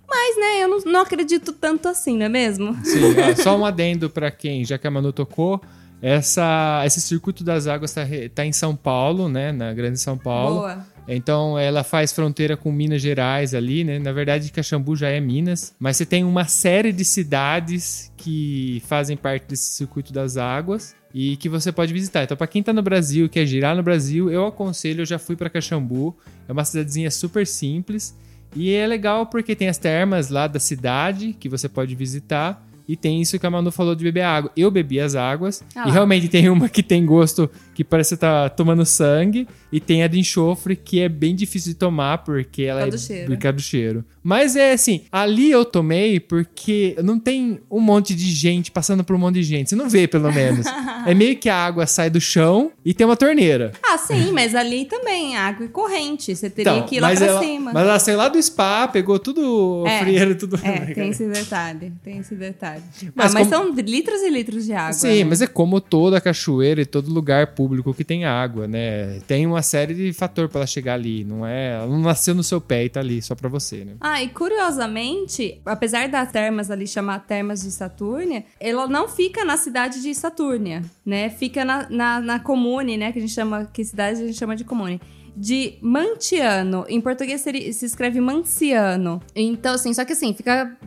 Mas, 0.07 0.37
né, 0.37 0.63
eu 0.63 0.67
não, 0.67 0.79
não 0.91 0.99
acredito 1.01 1.51
tanto 1.53 1.87
assim, 1.87 2.17
não 2.17 2.25
é 2.25 2.29
mesmo? 2.29 2.75
Sim, 2.83 2.99
ó, 3.19 3.35
só 3.41 3.57
um 3.57 3.65
adendo 3.65 4.09
pra 4.09 4.29
quem, 4.31 4.63
já 4.63 4.77
que 4.77 4.85
a 4.87 4.91
Manu 4.91 5.11
tocou, 5.11 5.61
essa, 6.01 6.83
esse 6.85 7.01
circuito 7.01 7.43
das 7.43 7.67
águas 7.67 7.93
tá, 7.93 8.03
re- 8.03 8.29
tá 8.29 8.45
em 8.45 8.51
São 8.51 8.75
Paulo, 8.75 9.27
né, 9.27 9.51
na 9.51 9.73
Grande 9.73 9.99
São 9.99 10.17
Paulo. 10.17 10.59
Boa. 10.59 10.85
Então 11.07 11.57
ela 11.57 11.83
faz 11.83 12.11
fronteira 12.11 12.57
com 12.57 12.71
Minas 12.71 12.99
Gerais 12.99 13.53
ali, 13.53 13.83
né? 13.83 13.99
Na 13.99 14.11
verdade, 14.11 14.51
Caxambu 14.51 14.95
já 14.95 15.07
é 15.07 15.19
Minas, 15.19 15.75
mas 15.79 15.97
você 15.97 16.05
tem 16.05 16.23
uma 16.23 16.45
série 16.45 16.91
de 16.91 17.05
cidades 17.05 18.11
que 18.17 18.81
fazem 18.87 19.15
parte 19.15 19.45
desse 19.47 19.65
circuito 19.75 20.11
das 20.11 20.35
águas 20.35 20.95
e 21.13 21.37
que 21.37 21.47
você 21.47 21.71
pode 21.71 21.93
visitar. 21.93 22.23
Então, 22.23 22.35
para 22.35 22.47
quem 22.47 22.63
tá 22.63 22.73
no 22.73 22.81
Brasil, 22.81 23.29
quer 23.29 23.45
girar 23.45 23.75
no 23.75 23.83
Brasil, 23.83 24.31
eu 24.31 24.47
aconselho, 24.47 25.01
eu 25.01 25.05
já 25.05 25.19
fui 25.19 25.35
para 25.35 25.47
Caxambu. 25.47 26.15
É 26.47 26.51
uma 26.51 26.65
cidadezinha 26.65 27.11
super 27.11 27.45
simples 27.45 28.15
e 28.55 28.73
é 28.73 28.87
legal 28.87 29.25
porque 29.25 29.55
tem 29.55 29.67
as 29.67 29.77
termas 29.77 30.29
lá 30.29 30.47
da 30.47 30.59
cidade 30.59 31.35
que 31.37 31.49
você 31.49 31.67
pode 31.67 31.93
visitar. 31.93 32.63
E 32.87 32.95
tem 32.95 33.19
isso 33.19 33.39
que 33.39 33.45
a 33.45 33.49
Manu 33.49 33.71
falou 33.71 33.95
de 33.95 34.03
beber 34.03 34.21
água. 34.21 34.51
Eu 34.55 34.69
bebi 34.69 34.99
as 34.99 35.15
águas. 35.15 35.63
Ah 35.75 35.87
e 35.87 35.91
realmente 35.91 36.27
tem 36.27 36.49
uma 36.49 36.69
que 36.69 36.83
tem 36.83 37.05
gosto 37.05 37.49
que 37.75 37.83
parece 37.83 38.15
que 38.15 38.21
tá 38.21 38.49
tomando 38.49 38.83
sangue. 38.85 39.47
E 39.71 39.79
tem 39.79 40.03
a 40.03 40.07
de 40.07 40.17
enxofre, 40.17 40.75
que 40.75 41.01
é 41.01 41.09
bem 41.09 41.35
difícil 41.35 41.73
de 41.73 41.77
tomar, 41.77 42.19
porque 42.19 42.63
ela 42.63 42.83
é 42.83 42.87
do 42.89 42.97
cheiro. 42.97 43.27
por 43.27 43.37
causa 43.37 43.53
do 43.57 43.61
cheiro. 43.61 44.05
Mas 44.23 44.55
é 44.55 44.71
assim, 44.71 45.01
ali 45.11 45.51
eu 45.51 45.65
tomei 45.65 46.19
porque 46.19 46.95
não 47.03 47.19
tem 47.19 47.59
um 47.69 47.81
monte 47.81 48.15
de 48.15 48.31
gente 48.31 48.71
passando 48.71 49.03
por 49.03 49.15
um 49.15 49.19
monte 49.19 49.35
de 49.35 49.43
gente. 49.43 49.69
Você 49.69 49.75
não 49.75 49.89
vê, 49.89 50.07
pelo 50.07 50.31
menos. 50.31 50.65
é 51.05 51.13
meio 51.13 51.35
que 51.37 51.49
a 51.49 51.57
água 51.57 51.85
sai 51.85 52.09
do 52.09 52.21
chão 52.21 52.71
e 52.85 52.93
tem 52.93 53.05
uma 53.05 53.17
torneira. 53.17 53.73
Ah, 53.85 53.97
sim, 53.97 54.31
mas 54.31 54.55
ali 54.55 54.85
também, 54.85 55.35
água 55.35 55.65
e 55.65 55.69
corrente. 55.69 56.33
Você 56.33 56.49
teria 56.49 56.71
Então, 56.71 56.87
que 56.87 56.95
ir 56.95 56.99
lá 57.01 57.13
pra 57.13 57.25
ela, 57.25 57.41
cima. 57.43 57.73
Mas 57.73 57.83
ela 57.83 57.99
saiu 57.99 58.17
lá 58.17 58.29
do 58.29 58.41
spa, 58.41 58.87
pegou 58.87 59.19
tudo, 59.19 59.83
É, 59.85 59.99
frieiro, 59.99 60.35
tudo. 60.35 60.57
É, 60.63 60.93
tem 60.93 61.09
esse 61.09 61.27
detalhe, 61.27 61.91
tem 62.01 62.19
esse 62.19 62.33
detalhe. 62.33 62.81
Mas 63.13 63.31
ah, 63.31 63.39
mas 63.39 63.47
como- 63.49 63.49
são 63.49 63.73
litros 63.75 64.21
e 64.21 64.29
litros 64.29 64.65
de 64.65 64.71
água. 64.73 64.93
Sim, 64.93 65.19
né? 65.19 65.23
mas 65.25 65.41
é 65.41 65.47
como 65.47 65.81
toda 65.81 66.21
cachoeira 66.21 66.81
e 66.81 66.85
todo 66.85 67.11
lugar 67.13 67.47
público 67.47 67.64
que 67.95 68.03
tem 68.03 68.25
água, 68.25 68.67
né? 68.67 69.19
Tem 69.27 69.45
uma 69.45 69.61
série 69.61 69.93
de 69.93 70.13
fator 70.13 70.49
pra 70.49 70.59
ela 70.59 70.67
chegar 70.67 70.93
ali, 70.93 71.23
não 71.23 71.45
é? 71.45 71.73
Ela 71.73 71.87
não 71.87 71.99
nasceu 71.99 72.35
no 72.35 72.43
seu 72.43 72.59
pé 72.59 72.85
e 72.85 72.89
tá 72.89 72.99
ali 72.99 73.21
só 73.21 73.35
pra 73.35 73.49
você, 73.49 73.85
né? 73.85 73.93
Ah, 74.01 74.21
e 74.21 74.29
curiosamente, 74.29 75.61
apesar 75.65 76.07
das 76.07 76.31
termas 76.31 76.71
ali 76.71 76.87
chamar 76.87 77.19
termas 77.19 77.61
de 77.61 77.71
Satúrnia, 77.71 78.43
ela 78.59 78.87
não 78.87 79.07
fica 79.07 79.43
na 79.43 79.57
cidade 79.57 80.01
de 80.01 80.13
Satúrnia, 80.13 80.83
né? 81.05 81.29
Fica 81.29 81.63
na, 81.63 81.87
na, 81.89 82.19
na 82.19 82.39
comune, 82.39 82.97
né? 82.97 83.11
Que 83.11 83.19
a 83.19 83.21
gente 83.21 83.33
chama, 83.33 83.65
que 83.65 83.83
cidade 83.83 84.21
a 84.21 84.25
gente 84.25 84.37
chama 84.37 84.55
de 84.55 84.63
comune. 84.63 84.99
De 85.35 85.77
Mantiano. 85.81 86.85
Em 86.87 87.01
português 87.01 87.41
seria- 87.41 87.71
se 87.73 87.85
escreve 87.85 88.21
Manciano. 88.21 89.21
Então, 89.35 89.73
assim, 89.75 89.93
só 89.93 90.05
que 90.05 90.13
assim, 90.13 90.33
fica 90.33 90.77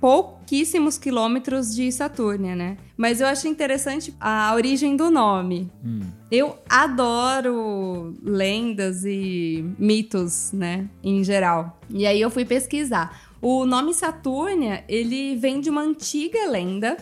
pouquíssimos 0.00 0.98
quilômetros 0.98 1.74
de 1.74 1.90
Satúrnia, 1.90 2.54
né? 2.54 2.76
Mas 2.96 3.20
eu 3.20 3.26
acho 3.26 3.48
interessante 3.48 4.14
a 4.20 4.52
origem 4.54 4.96
do 4.96 5.10
nome. 5.10 5.70
Hum. 5.84 6.00
Eu 6.30 6.56
adoro 6.68 8.14
lendas 8.22 9.04
e 9.04 9.64
mitos, 9.78 10.50
né, 10.52 10.88
em 11.02 11.22
geral. 11.24 11.80
E 11.88 12.06
aí 12.06 12.20
eu 12.20 12.30
fui 12.30 12.44
pesquisar. 12.44 13.18
O 13.40 13.64
nome 13.64 13.94
Satúrnia, 13.94 14.84
ele 14.88 15.36
vem 15.36 15.60
de 15.60 15.70
uma 15.70 15.82
antiga 15.82 16.48
lenda 16.50 16.96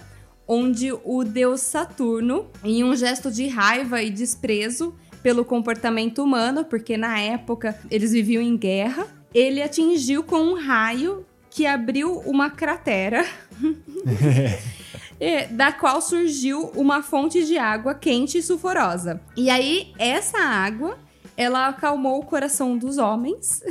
onde 0.47 0.93
o 0.93 1.25
deus 1.25 1.63
Saturno, 1.63 2.47
em 2.63 2.85
um 2.85 2.95
gesto 2.95 3.31
de 3.31 3.47
raiva 3.49 4.03
e 4.03 4.11
desprezo 4.11 4.95
pelo 5.25 5.43
comportamento 5.43 6.23
humano, 6.23 6.67
porque 6.67 6.99
na 6.99 7.19
época 7.19 7.75
eles 7.91 8.13
viviam 8.13 8.43
em 8.43 8.59
guerra, 8.59 9.07
ele 9.33 9.63
atingiu 9.63 10.23
com 10.23 10.37
um 10.37 10.55
raio 10.55 11.25
que 11.49 11.65
abriu 11.65 12.19
uma 12.27 12.51
cratera 12.51 13.25
da 15.51 15.73
qual 15.73 16.03
surgiu 16.03 16.71
uma 16.77 17.03
fonte 17.03 17.43
de 17.47 17.57
água 17.57 17.95
quente 17.95 18.37
e 18.37 18.43
sulfurosa. 18.43 19.19
E 19.35 19.49
aí, 19.49 19.95
essa 19.99 20.39
água, 20.39 20.99
ela 21.37 21.69
acalmou 21.69 22.21
o 22.21 22.25
coração 22.25 22.77
dos 22.79 22.99
homens 22.99 23.63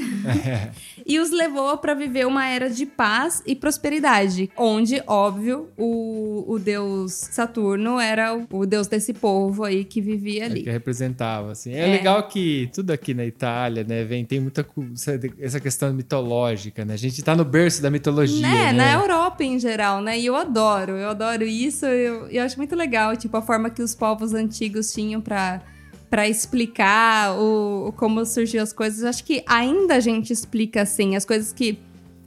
e 1.06 1.20
os 1.20 1.32
levou 1.32 1.78
para 1.78 1.94
viver 1.94 2.26
uma 2.28 2.46
era 2.48 2.70
de 2.70 2.86
paz 2.86 3.42
e 3.46 3.56
prosperidade, 3.56 4.50
onde, 4.58 5.02
óbvio, 5.08 5.70
o, 5.78 6.46
o 6.48 6.60
deus 6.60 7.12
Saturno 7.14 8.00
era 8.00 8.36
o, 8.36 8.46
o 8.52 8.66
deus 8.66 8.88
desse 8.88 9.14
povo 9.14 9.64
aí 9.64 9.84
que 9.86 10.02
vivia 10.02 10.44
É 10.44 10.46
ali. 10.46 10.64
que 10.64 10.70
representava, 10.70 11.52
assim. 11.52 11.74
É, 11.74 11.88
É. 11.90 11.92
legal 11.98 12.28
que 12.28 12.70
tudo 12.74 12.92
aqui 12.92 13.14
na 13.14 13.26
Itália, 13.26 13.84
né, 13.84 14.04
vem, 14.04 14.26
tem 14.26 14.40
muita 14.40 14.66
essa 15.40 15.60
questão 15.60 15.94
mitológica, 15.94 16.84
né? 16.86 16.94
A 16.94 16.98
gente 16.98 17.22
tá 17.22 17.36
no 17.36 17.46
berço 17.46 17.82
da 17.82 17.90
mitologia, 17.90 18.42
Né, 18.42 18.72
né? 18.72 18.74
na 18.74 18.94
Europa 18.94 19.44
em 19.44 19.60
geral, 19.60 20.02
né? 20.02 20.20
E 20.20 20.26
eu 20.26 20.36
adoro, 20.36 20.94
eu 20.94 21.10
adoro 21.10 21.44
isso, 21.44 21.86
eu, 21.86 22.28
eu 22.30 22.44
acho 22.44 22.58
muito 22.58 22.76
legal, 22.76 23.16
tipo, 23.16 23.36
a 23.38 23.42
forma 23.42 23.70
que 23.70 23.82
os 23.82 23.94
povos 23.96 24.34
antigos 24.34 24.92
tinham 24.94 25.22
pra, 25.22 25.62
para 26.14 26.30
explicar 26.30 27.34
o, 27.40 27.92
como 27.98 28.24
surgiu 28.24 28.62
as 28.62 28.72
coisas. 28.72 29.04
Acho 29.04 29.24
que 29.24 29.44
ainda 29.48 29.96
a 29.96 30.00
gente 30.00 30.32
explica 30.32 30.84
assim, 30.84 31.16
as 31.16 31.26
coisas 31.26 31.52
que 31.52 31.80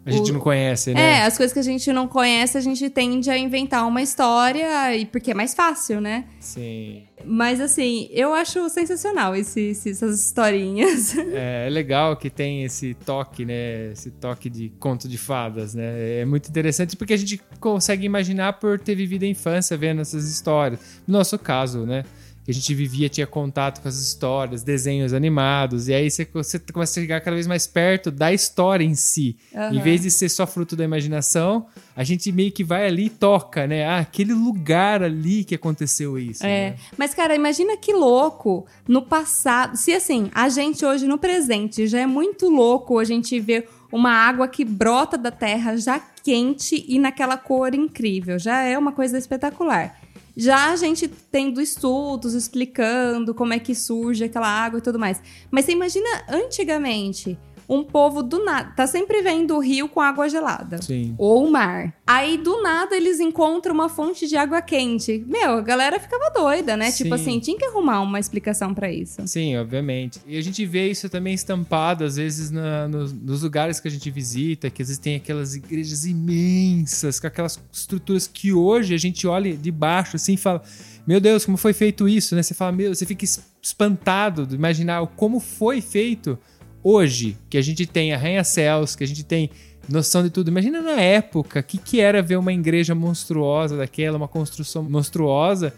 A 0.04 0.10
gente 0.10 0.30
O- 0.30 0.34
não 0.34 0.40
conhece, 0.40 0.92
né? 0.92 1.00
É, 1.18 1.22
as 1.22 1.36
coisas 1.36 1.52
que 1.52 1.58
a 1.60 1.62
gente 1.62 1.92
não 1.92 2.08
conhece, 2.08 2.58
a 2.58 2.60
gente 2.60 2.90
tende 2.90 3.30
a 3.30 3.38
inventar 3.38 3.86
uma 3.86 4.02
história, 4.02 4.92
e 4.96 5.06
porque 5.06 5.30
é 5.30 5.34
mais 5.34 5.54
fácil, 5.54 6.00
né? 6.00 6.24
Sim. 6.40 7.04
Mas 7.24 7.60
assim, 7.60 8.08
eu 8.12 8.34
acho 8.34 8.68
sensacional 8.70 9.34
esse- 9.36 9.70
essas 9.70 10.18
historinhas. 10.20 11.14
É, 11.32 11.66
é 11.68 11.70
legal 11.70 12.16
que 12.16 12.28
tem 12.30 12.64
esse 12.64 12.92
toque, 12.94 13.44
né? 13.44 13.92
Esse 13.92 14.10
toque 14.10 14.50
de 14.50 14.68
conto 14.80 15.08
de 15.08 15.16
fadas, 15.18 15.74
né? 15.74 16.20
É 16.20 16.24
muito 16.24 16.48
interessante 16.48 16.96
porque 16.96 17.14
a 17.14 17.16
gente 17.16 17.40
consegue 17.60 18.04
imaginar 18.04 18.54
por 18.54 18.80
ter 18.80 18.96
vivido 18.96 19.22
a 19.24 19.28
infância 19.28 19.76
vendo 19.76 20.00
essas 20.00 20.28
histórias. 20.28 20.80
No 21.06 21.18
nosso 21.18 21.38
caso, 21.38 21.86
né? 21.86 22.04
Que 22.46 22.52
a 22.52 22.54
gente 22.54 22.72
vivia, 22.76 23.08
tinha 23.08 23.26
contato 23.26 23.82
com 23.82 23.88
essas 23.88 24.06
histórias, 24.06 24.62
desenhos 24.62 25.12
animados, 25.12 25.88
e 25.88 25.94
aí 25.94 26.08
você, 26.08 26.24
você 26.32 26.60
começa 26.60 27.00
a 27.00 27.02
chegar 27.02 27.20
cada 27.20 27.34
vez 27.34 27.44
mais 27.44 27.66
perto 27.66 28.08
da 28.08 28.32
história 28.32 28.84
em 28.84 28.94
si. 28.94 29.36
Em 29.52 29.58
Aham. 29.58 29.82
vez 29.82 30.02
de 30.02 30.12
ser 30.12 30.28
só 30.28 30.46
fruto 30.46 30.76
da 30.76 30.84
imaginação, 30.84 31.66
a 31.96 32.04
gente 32.04 32.30
meio 32.30 32.52
que 32.52 32.62
vai 32.62 32.86
ali 32.86 33.06
e 33.06 33.10
toca, 33.10 33.66
né? 33.66 33.84
Ah, 33.84 33.98
aquele 33.98 34.32
lugar 34.32 35.02
ali 35.02 35.42
que 35.42 35.56
aconteceu 35.56 36.16
isso. 36.16 36.46
É, 36.46 36.70
né? 36.70 36.76
mas 36.96 37.14
cara, 37.14 37.34
imagina 37.34 37.76
que 37.76 37.92
louco 37.92 38.64
no 38.86 39.02
passado. 39.02 39.76
Se 39.76 39.92
assim, 39.92 40.30
a 40.32 40.48
gente 40.48 40.86
hoje 40.86 41.04
no 41.08 41.18
presente 41.18 41.88
já 41.88 41.98
é 41.98 42.06
muito 42.06 42.48
louco 42.48 43.00
a 43.00 43.04
gente 43.04 43.40
ver 43.40 43.68
uma 43.90 44.12
água 44.12 44.46
que 44.46 44.64
brota 44.64 45.18
da 45.18 45.32
terra 45.32 45.76
já 45.76 45.98
quente 45.98 46.84
e 46.88 46.98
naquela 46.98 47.36
cor 47.36 47.74
incrível. 47.74 48.38
Já 48.38 48.62
é 48.62 48.78
uma 48.78 48.92
coisa 48.92 49.16
espetacular. 49.18 50.05
Já 50.36 50.70
a 50.70 50.76
gente 50.76 51.08
tendo 51.08 51.62
estudos 51.62 52.34
explicando 52.34 53.34
como 53.34 53.54
é 53.54 53.58
que 53.58 53.74
surge 53.74 54.24
aquela 54.24 54.48
água 54.48 54.78
e 54.78 54.82
tudo 54.82 54.98
mais. 54.98 55.22
Mas 55.50 55.64
você 55.64 55.72
imagina 55.72 56.08
antigamente 56.28 57.38
um 57.68 57.82
povo 57.82 58.22
do 58.22 58.44
nada, 58.44 58.70
tá 58.76 58.86
sempre 58.86 59.22
vendo 59.22 59.56
o 59.56 59.58
rio 59.60 59.88
com 59.88 60.00
água 60.00 60.28
gelada 60.28 60.80
Sim. 60.80 61.14
ou 61.18 61.44
o 61.46 61.50
mar. 61.50 61.94
Aí, 62.06 62.38
do 62.38 62.62
nada, 62.62 62.96
eles 62.96 63.18
encontram 63.18 63.74
uma 63.74 63.88
fonte 63.88 64.26
de 64.28 64.36
água 64.36 64.62
quente. 64.62 65.24
Meu, 65.26 65.52
a 65.58 65.60
galera 65.60 65.98
ficava 65.98 66.30
doida, 66.30 66.76
né? 66.76 66.90
Sim. 66.90 67.04
Tipo 67.04 67.14
assim, 67.16 67.40
tinha 67.40 67.58
que 67.58 67.64
arrumar 67.64 68.00
uma 68.02 68.20
explicação 68.20 68.72
pra 68.72 68.92
isso. 68.92 69.26
Sim, 69.26 69.56
obviamente. 69.56 70.20
E 70.26 70.38
a 70.38 70.42
gente 70.42 70.64
vê 70.64 70.88
isso 70.88 71.08
também 71.08 71.34
estampado, 71.34 72.04
às 72.04 72.16
vezes, 72.16 72.50
na- 72.50 72.86
nos, 72.86 73.12
nos 73.12 73.42
lugares 73.42 73.80
que 73.80 73.88
a 73.88 73.90
gente 73.90 74.10
visita, 74.10 74.70
que 74.70 74.82
às 74.82 74.88
vezes 74.88 74.98
tem 75.00 75.16
aquelas 75.16 75.54
igrejas 75.56 76.04
imensas, 76.06 77.18
com 77.18 77.26
aquelas 77.26 77.58
estruturas 77.72 78.26
que 78.26 78.52
hoje 78.52 78.94
a 78.94 78.98
gente 78.98 79.26
olha 79.26 79.56
de 79.56 79.70
baixo 79.70 80.16
assim 80.16 80.34
e 80.34 80.36
fala: 80.36 80.62
Meu 81.06 81.20
Deus, 81.20 81.44
como 81.44 81.56
foi 81.56 81.72
feito 81.72 82.08
isso, 82.08 82.34
né? 82.36 82.42
Você 82.42 82.54
fala, 82.54 82.72
meu, 82.72 82.94
você 82.94 83.04
fica 83.06 83.24
es- 83.24 83.44
espantado 83.62 84.46
de 84.46 84.54
imaginar 84.54 85.04
como 85.16 85.40
foi 85.40 85.80
feito 85.80 86.38
hoje, 86.86 87.36
que 87.50 87.58
a 87.58 87.62
gente 87.62 87.86
tem 87.86 88.12
arranha-céus, 88.12 88.94
que 88.94 89.02
a 89.04 89.06
gente 89.06 89.24
tem 89.24 89.50
noção 89.88 90.22
de 90.22 90.30
tudo. 90.30 90.48
Imagina 90.50 90.80
na 90.80 91.00
época, 91.00 91.60
o 91.60 91.62
que, 91.62 91.78
que 91.78 92.00
era 92.00 92.22
ver 92.22 92.36
uma 92.36 92.52
igreja 92.52 92.94
monstruosa 92.94 93.76
daquela, 93.76 94.16
uma 94.16 94.28
construção 94.28 94.82
monstruosa. 94.82 95.72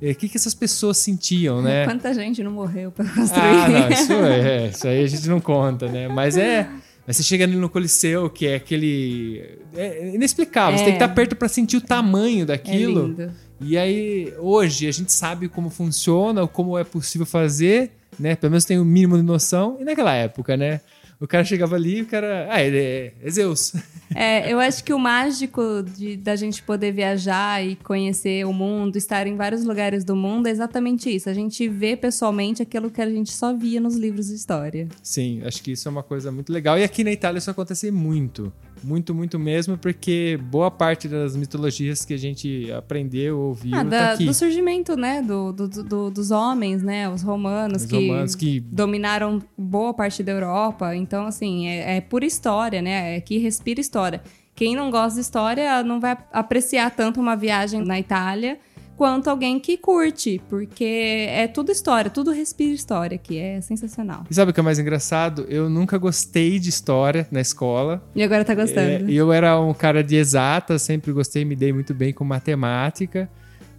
eh, 0.00 0.10
O 0.12 0.14
que, 0.14 0.28
que 0.28 0.36
essas 0.36 0.54
pessoas 0.54 0.96
sentiam, 0.98 1.60
né? 1.62 1.84
Quanta 1.88 2.12
gente 2.14 2.42
não 2.42 2.50
morreu 2.52 2.90
pra 2.90 3.04
construir. 3.04 3.40
Ah, 3.42 3.68
não, 3.68 3.88
isso, 3.90 4.12
é, 4.24 4.68
isso 4.68 4.88
aí 4.88 5.02
a 5.04 5.06
gente 5.06 5.28
não 5.28 5.40
conta, 5.40 5.86
né? 5.88 6.08
Mas 6.08 6.36
é. 6.36 6.68
Mas 7.06 7.18
você 7.18 7.22
chega 7.22 7.44
ali 7.44 7.54
no 7.56 7.68
Coliseu, 7.68 8.30
que 8.30 8.46
é 8.46 8.54
aquele. 8.54 9.58
É 9.76 10.14
inexplicável. 10.14 10.78
Você 10.78 10.84
É. 10.84 10.86
tem 10.86 10.94
que 10.98 11.02
estar 11.04 11.14
perto 11.14 11.36
pra 11.36 11.48
sentir 11.48 11.76
o 11.76 11.80
tamanho 11.82 12.42
é 12.44 12.46
daquilo. 12.46 13.08
lindo. 13.08 13.30
E 13.60 13.76
aí, 13.78 14.32
hoje, 14.38 14.86
a 14.86 14.92
gente 14.92 15.12
sabe 15.12 15.48
como 15.48 15.70
funciona, 15.70 16.46
como 16.46 16.76
é 16.76 16.84
possível 16.84 17.26
fazer, 17.26 17.92
né? 18.18 18.36
Pelo 18.36 18.50
menos 18.50 18.64
tem 18.64 18.78
o 18.78 18.84
mínimo 18.84 19.16
de 19.16 19.22
noção. 19.22 19.76
E 19.80 19.84
naquela 19.84 20.14
época, 20.14 20.56
né? 20.56 20.80
O 21.20 21.26
cara 21.26 21.44
chegava 21.44 21.76
ali 21.76 21.98
e 21.98 22.02
o 22.02 22.06
cara. 22.06 22.48
Ah, 22.50 22.62
ele 22.62 22.78
é, 22.78 23.12
é 23.22 23.30
Zeus. 23.30 23.72
É, 24.14 24.52
eu 24.52 24.60
acho 24.60 24.84
que 24.84 24.92
o 24.92 24.98
mágico 24.98 25.82
de, 25.82 26.16
da 26.16 26.36
gente 26.36 26.62
poder 26.62 26.92
viajar 26.92 27.64
e 27.66 27.74
conhecer 27.74 28.46
o 28.46 28.52
mundo, 28.52 28.96
estar 28.96 29.26
em 29.26 29.34
vários 29.34 29.64
lugares 29.64 30.04
do 30.04 30.14
mundo, 30.14 30.46
é 30.46 30.50
exatamente 30.50 31.12
isso. 31.12 31.28
A 31.28 31.34
gente 31.34 31.66
vê 31.68 31.96
pessoalmente 31.96 32.62
aquilo 32.62 32.90
que 32.90 33.00
a 33.00 33.10
gente 33.10 33.32
só 33.32 33.52
via 33.52 33.80
nos 33.80 33.96
livros 33.96 34.28
de 34.28 34.34
história. 34.34 34.86
Sim, 35.02 35.42
acho 35.44 35.60
que 35.60 35.72
isso 35.72 35.88
é 35.88 35.90
uma 35.90 36.02
coisa 36.02 36.30
muito 36.30 36.52
legal. 36.52 36.78
E 36.78 36.84
aqui 36.84 37.02
na 37.02 37.10
Itália 37.10 37.38
isso 37.38 37.50
acontece 37.50 37.90
muito. 37.90 38.52
Muito, 38.84 39.14
muito 39.14 39.38
mesmo, 39.38 39.78
porque 39.78 40.38
boa 40.50 40.70
parte 40.70 41.08
das 41.08 41.34
mitologias 41.34 42.04
que 42.04 42.12
a 42.12 42.18
gente 42.18 42.70
aprendeu, 42.72 43.38
ouviu, 43.38 43.74
Ah, 43.74 43.78
tá 43.84 43.90
da- 43.90 44.12
aqui. 44.12 44.26
do 44.26 44.34
surgimento, 44.34 44.94
né? 44.96 45.22
Do, 45.22 45.52
do- 45.52 45.68
do- 45.82 46.10
dos 46.10 46.30
homens, 46.30 46.82
né? 46.82 47.08
Os 47.08 47.22
romanos 47.22 47.82
Os 47.82 47.88
que, 47.88 47.96
romanos 48.08 48.34
que 48.34 48.60
dominaram 48.60 49.42
boa 49.56 49.94
parte 49.94 50.22
da 50.22 50.32
Europa. 50.32 50.94
Então, 50.94 51.26
assim, 51.26 51.66
é, 51.66 51.96
é 51.96 52.00
pura 52.00 52.26
história, 52.26 52.82
né? 52.82 53.16
É 53.16 53.20
que 53.20 53.38
respira 53.38 53.80
história. 53.80 54.22
Quem 54.54 54.76
não 54.76 54.90
gosta 54.90 55.14
de 55.14 55.20
história 55.22 55.82
não 55.82 55.98
vai 55.98 56.16
apreciar 56.32 56.90
tanto 56.90 57.20
uma 57.20 57.34
viagem 57.34 57.84
na 57.84 57.98
Itália 57.98 58.58
quanto 58.96 59.28
alguém 59.28 59.58
que 59.58 59.76
curte, 59.76 60.40
porque 60.48 61.26
é 61.28 61.46
tudo 61.48 61.72
história, 61.72 62.10
tudo 62.10 62.30
respira 62.30 62.72
história 62.72 63.16
aqui, 63.16 63.38
é 63.38 63.60
sensacional. 63.60 64.24
E 64.30 64.34
sabe 64.34 64.50
o 64.50 64.54
que 64.54 64.60
é 64.60 64.62
mais 64.62 64.78
engraçado? 64.78 65.46
Eu 65.48 65.68
nunca 65.68 65.98
gostei 65.98 66.58
de 66.58 66.68
história 66.68 67.26
na 67.30 67.40
escola. 67.40 68.02
E 68.14 68.22
agora 68.22 68.44
tá 68.44 68.52
É, 68.52 68.56
gostando? 68.56 69.10
eu 69.10 69.32
era 69.32 69.60
um 69.60 69.74
cara 69.74 70.02
de 70.02 70.16
exata, 70.16 70.78
sempre 70.78 71.12
gostei, 71.12 71.44
me 71.44 71.56
dei 71.56 71.72
muito 71.72 71.92
bem 71.92 72.12
com 72.12 72.24
matemática. 72.24 73.28